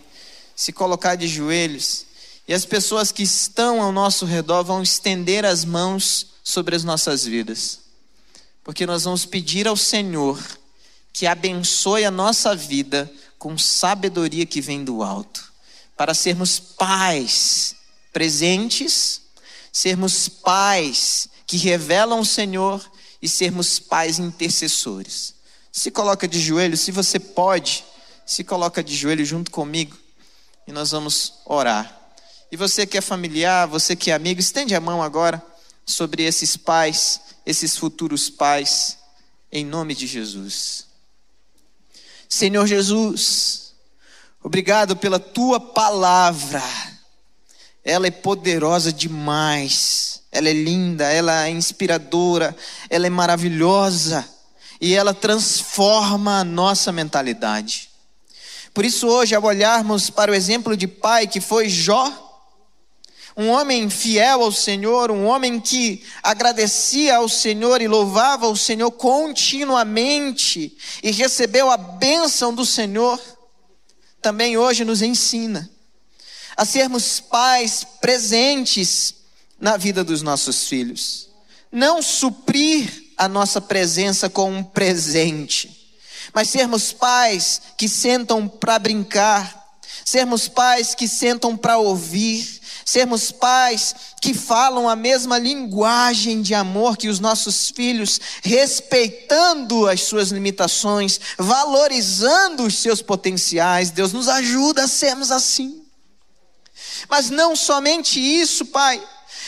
se 0.56 0.72
colocar 0.72 1.16
de 1.16 1.28
joelhos. 1.28 2.06
E 2.48 2.54
as 2.54 2.66
pessoas 2.66 3.12
que 3.12 3.24
estão 3.24 3.82
ao 3.82 3.92
nosso 3.92 4.26
redor 4.26 4.64
vão 4.64 4.82
estender 4.82 5.46
as 5.46 5.66
mãos 5.66 6.28
sobre 6.44 6.76
as 6.76 6.84
nossas 6.84 7.26
vidas. 7.26 7.80
Porque 8.64 8.86
nós 8.86 9.04
vamos 9.04 9.26
pedir 9.26 9.68
ao 9.68 9.76
Senhor 9.76 10.40
que 11.14 11.28
abençoe 11.28 12.06
a 12.06 12.12
nossa 12.12 12.56
vida 12.56 13.12
com 13.42 13.58
sabedoria 13.58 14.46
que 14.46 14.62
vem 14.62 14.84
do 14.84 15.02
alto, 15.02 15.52
para 15.98 16.14
sermos 16.14 16.60
pais 16.60 17.76
presentes, 18.14 19.20
sermos 19.74 20.30
pais 20.30 21.28
que 21.48 21.58
revelam 21.58 22.20
o 22.20 22.26
Senhor 22.26 22.88
e 23.20 23.28
sermos 23.28 23.80
pais 23.80 24.20
intercessores. 24.20 25.34
Se 25.72 25.90
coloca 25.90 26.28
de 26.28 26.40
joelho, 26.40 26.78
se 26.78 26.92
você 26.92 27.20
pode, 27.20 27.84
se 28.28 28.44
coloca 28.44 28.84
de 28.84 28.96
joelho 28.96 29.26
junto 29.26 29.50
comigo 29.50 29.98
e 30.68 30.72
nós 30.72 30.92
vamos 30.92 31.34
orar. 31.44 32.00
E 32.52 32.56
você 32.56 32.86
que 32.86 33.00
é 33.00 33.02
familiar, 33.02 33.68
você 33.68 33.96
que 33.96 34.12
é 34.12 34.14
amigo, 34.14 34.40
estende 34.40 34.76
a 34.76 34.80
mão 34.80 35.02
agora 35.02 35.44
sobre 35.84 36.22
esses 36.22 36.56
pais, 36.56 37.20
esses 37.44 37.76
futuros 37.76 38.30
pais, 38.30 39.00
em 39.52 39.66
nome 39.66 39.96
de 39.96 40.06
Jesus. 40.06 40.91
Senhor 42.34 42.66
Jesus, 42.66 43.74
obrigado 44.42 44.96
pela 44.96 45.20
tua 45.20 45.60
palavra. 45.60 46.64
Ela 47.84 48.08
é 48.08 48.12
poderosa 48.12 48.94
demais. 48.94 50.22
Ela 50.32 50.48
é 50.48 50.54
linda, 50.54 51.12
ela 51.12 51.46
é 51.46 51.50
inspiradora, 51.50 52.56
ela 52.90 53.06
é 53.06 53.10
maravilhosa 53.10 54.26
e 54.80 54.96
ela 54.96 55.14
transforma 55.14 56.40
a 56.40 56.44
nossa 56.46 56.90
mentalidade. 56.90 57.90
Por 58.74 58.86
isso, 58.86 59.10
hoje, 59.10 59.36
ao 59.36 59.44
olharmos 59.44 60.10
para 60.10 60.32
o 60.32 60.36
exemplo 60.36 60.78
de 60.78 60.88
pai 60.88 61.28
que 61.28 61.42
foi 61.42 61.68
Jó, 61.68 62.31
um 63.36 63.50
homem 63.50 63.90
fiel 63.90 64.42
ao 64.44 64.52
Senhor, 64.52 65.12
um 65.12 65.26
homem 65.26 65.60
que 65.60 66.04
agradecia 66.22 67.18
ao 67.18 67.30
Senhor 67.30 67.82
e 67.82 67.88
louvava 67.88 68.48
o 68.48 68.58
Senhor 68.58 68.92
continuamente 68.92 70.78
e 71.02 71.12
recebeu 71.12 71.70
a 71.70 71.78
bênção 71.78 72.54
do 72.54 72.66
Senhor, 72.66 73.20
também 74.22 74.58
hoje 74.58 74.84
nos 74.84 75.02
ensina 75.02 75.70
a 76.56 76.66
sermos 76.66 77.20
pais 77.20 77.84
presentes 78.00 79.16
na 79.60 79.78
vida 79.78 80.04
dos 80.04 80.22
nossos 80.22 80.68
filhos, 80.68 81.30
não 81.72 82.02
suprir 82.02 83.14
a 83.18 83.28
nossa 83.28 83.62
presença 83.62 84.30
com 84.30 84.52
um 84.52 84.64
presente, 84.64 85.96
mas 86.34 86.50
sermos 86.50 86.92
pais 86.92 87.62
que 87.78 87.88
sentam 87.88 88.48
para 88.48 88.78
brincar, 88.78 89.80
sermos 90.04 90.48
pais 90.48 90.94
que 90.94 91.08
sentam 91.08 91.56
para 91.56 91.78
ouvir, 91.78 92.61
sermos 92.92 93.32
pais 93.32 93.96
que 94.22 94.34
falam 94.34 94.90
a 94.90 94.98
mesma 94.98 95.38
linguagem 95.38 96.42
de 96.42 96.54
amor 96.54 96.98
que 96.98 97.08
os 97.08 97.22
nossos 97.22 97.70
filhos, 97.70 98.20
respeitando 98.44 99.88
as 99.88 100.02
suas 100.02 100.30
limitações, 100.30 101.18
valorizando 101.38 102.64
os 102.64 102.78
seus 102.78 103.02
potenciais. 103.02 103.92
Deus 103.92 104.12
nos 104.12 104.28
ajuda 104.28 104.84
a 104.84 104.88
sermos 104.90 105.32
assim. 105.32 105.86
Mas 107.10 107.30
não 107.30 107.56
somente 107.56 108.20
isso, 108.20 108.66
Pai. 108.66 109.02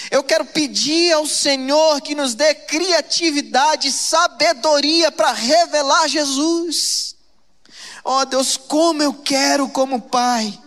Eu 0.10 0.23
quero 0.23 0.45
pedir 0.45 1.12
ao 1.12 1.27
Senhor 1.27 1.99
que 1.99 2.15
nos 2.15 2.34
dê 2.36 2.56
criatividade 2.56 3.89
e 3.89 3.91
sabedoria 3.91 5.12
para 5.12 5.34
revelar 5.34 6.08
Jesus. 6.08 7.15
Oh 8.06 8.23
Deus, 8.23 8.56
como 8.56 9.03
eu 9.03 9.13
quero, 9.13 9.67
como 9.67 10.01
Pai, 10.01 10.58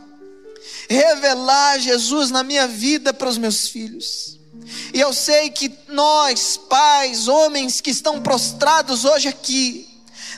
revelar 0.89 1.79
Jesus 1.79 2.31
na 2.31 2.43
minha 2.43 2.67
vida 2.67 3.13
para 3.13 3.29
os 3.29 3.39
meus 3.39 3.69
filhos. 3.69 4.39
E 4.93 5.01
eu 5.01 5.13
sei 5.13 5.51
que 5.51 5.73
nós, 5.89 6.57
pais, 6.57 7.29
homens 7.29 7.81
que 7.81 7.91
estão 7.91 8.23
prostrados 8.23 9.05
hoje 9.05 9.29
aqui, 9.29 9.89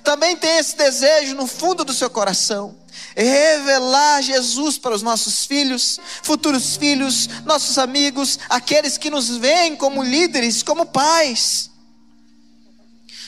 também 0.03 0.37
tem 0.37 0.59
esse 0.59 0.77
desejo 0.77 1.35
no 1.35 1.47
fundo 1.47 1.85
do 1.85 1.93
seu 1.93 2.11
coração 2.11 2.77
revelar 3.15 4.23
Jesus 4.23 4.79
para 4.79 4.95
os 4.95 5.03
nossos 5.03 5.45
filhos, 5.45 5.99
futuros 6.23 6.77
filhos, 6.77 7.29
nossos 7.45 7.77
amigos, 7.79 8.39
aqueles 8.49 8.97
que 8.97 9.11
nos 9.11 9.29
veem 9.37 9.75
como 9.77 10.03
líderes, 10.03 10.63
como 10.63 10.87
pais. 10.87 11.71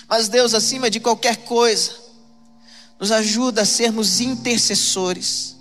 Mas 0.09 0.28
Deus, 0.28 0.54
acima 0.54 0.90
de 0.90 1.00
qualquer 1.00 1.38
coisa, 1.38 1.92
nos 2.98 3.11
ajuda 3.11 3.62
a 3.62 3.66
sermos 3.66 4.20
intercessores, 4.20 5.56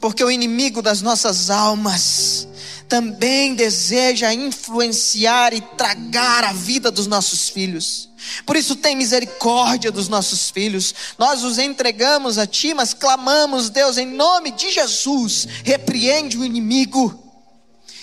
porque 0.00 0.22
o 0.22 0.30
inimigo 0.30 0.80
das 0.80 1.02
nossas 1.02 1.50
almas 1.50 2.46
também 2.88 3.54
deseja 3.54 4.32
influenciar 4.32 5.52
e 5.52 5.60
tragar 5.60 6.44
a 6.44 6.52
vida 6.52 6.90
dos 6.90 7.06
nossos 7.06 7.48
filhos. 7.48 8.08
Por 8.46 8.56
isso, 8.56 8.74
tem 8.74 8.96
misericórdia 8.96 9.92
dos 9.92 10.08
nossos 10.08 10.50
filhos. 10.50 10.94
Nós 11.18 11.44
os 11.44 11.58
entregamos 11.58 12.38
a 12.38 12.46
Ti, 12.46 12.72
mas 12.74 12.94
clamamos, 12.94 13.68
Deus, 13.68 13.98
em 13.98 14.06
nome 14.06 14.50
de 14.52 14.70
Jesus, 14.70 15.46
repreende 15.64 16.38
o 16.38 16.44
inimigo 16.44 17.28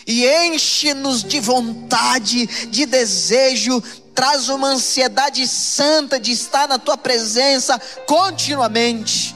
e 0.07 0.25
enche-nos 0.27 1.23
de 1.23 1.39
vontade, 1.39 2.45
de 2.67 2.85
desejo, 2.85 3.81
traz 4.13 4.49
uma 4.49 4.69
ansiedade 4.69 5.47
santa 5.47 6.19
de 6.19 6.31
estar 6.31 6.67
na 6.67 6.77
Tua 6.77 6.97
presença 6.97 7.79
continuamente, 8.05 9.34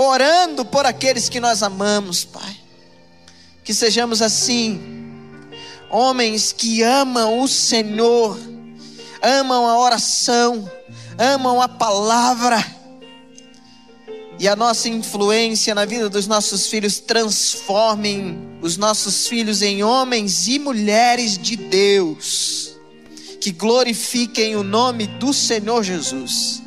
orando 0.00 0.64
por 0.64 0.86
aqueles 0.86 1.28
que 1.28 1.40
nós 1.40 1.62
amamos, 1.62 2.24
Pai. 2.24 2.56
Que 3.62 3.74
sejamos 3.74 4.22
assim, 4.22 4.80
homens 5.90 6.52
que 6.52 6.82
amam 6.82 7.40
o 7.40 7.46
Senhor, 7.46 8.38
amam 9.22 9.66
a 9.66 9.78
oração, 9.78 10.70
amam 11.18 11.60
a 11.60 11.68
palavra, 11.68 12.64
e 14.38 14.48
a 14.48 14.56
nossa 14.56 14.88
influência 14.88 15.74
na 15.74 15.84
vida 15.84 16.08
dos 16.08 16.26
nossos 16.26 16.66
filhos 16.66 16.98
transformem 16.98 18.58
os 18.62 18.78
nossos 18.78 19.28
filhos 19.28 19.60
em 19.60 19.84
homens 19.84 20.48
e 20.48 20.58
mulheres 20.58 21.36
de 21.36 21.56
Deus, 21.56 22.74
que 23.38 23.52
glorifiquem 23.52 24.56
o 24.56 24.62
nome 24.62 25.06
do 25.06 25.34
Senhor 25.34 25.82
Jesus. 25.82 26.62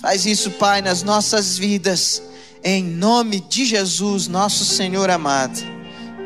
Faz 0.00 0.26
isso, 0.26 0.52
Pai, 0.52 0.80
nas 0.80 1.02
nossas 1.02 1.58
vidas, 1.58 2.22
em 2.64 2.84
nome 2.84 3.40
de 3.40 3.64
Jesus, 3.64 4.28
nosso 4.28 4.64
Senhor 4.64 5.10
amado. 5.10 5.60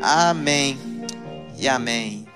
Amém 0.01 0.77
e 1.57 1.67
amém. 1.67 2.26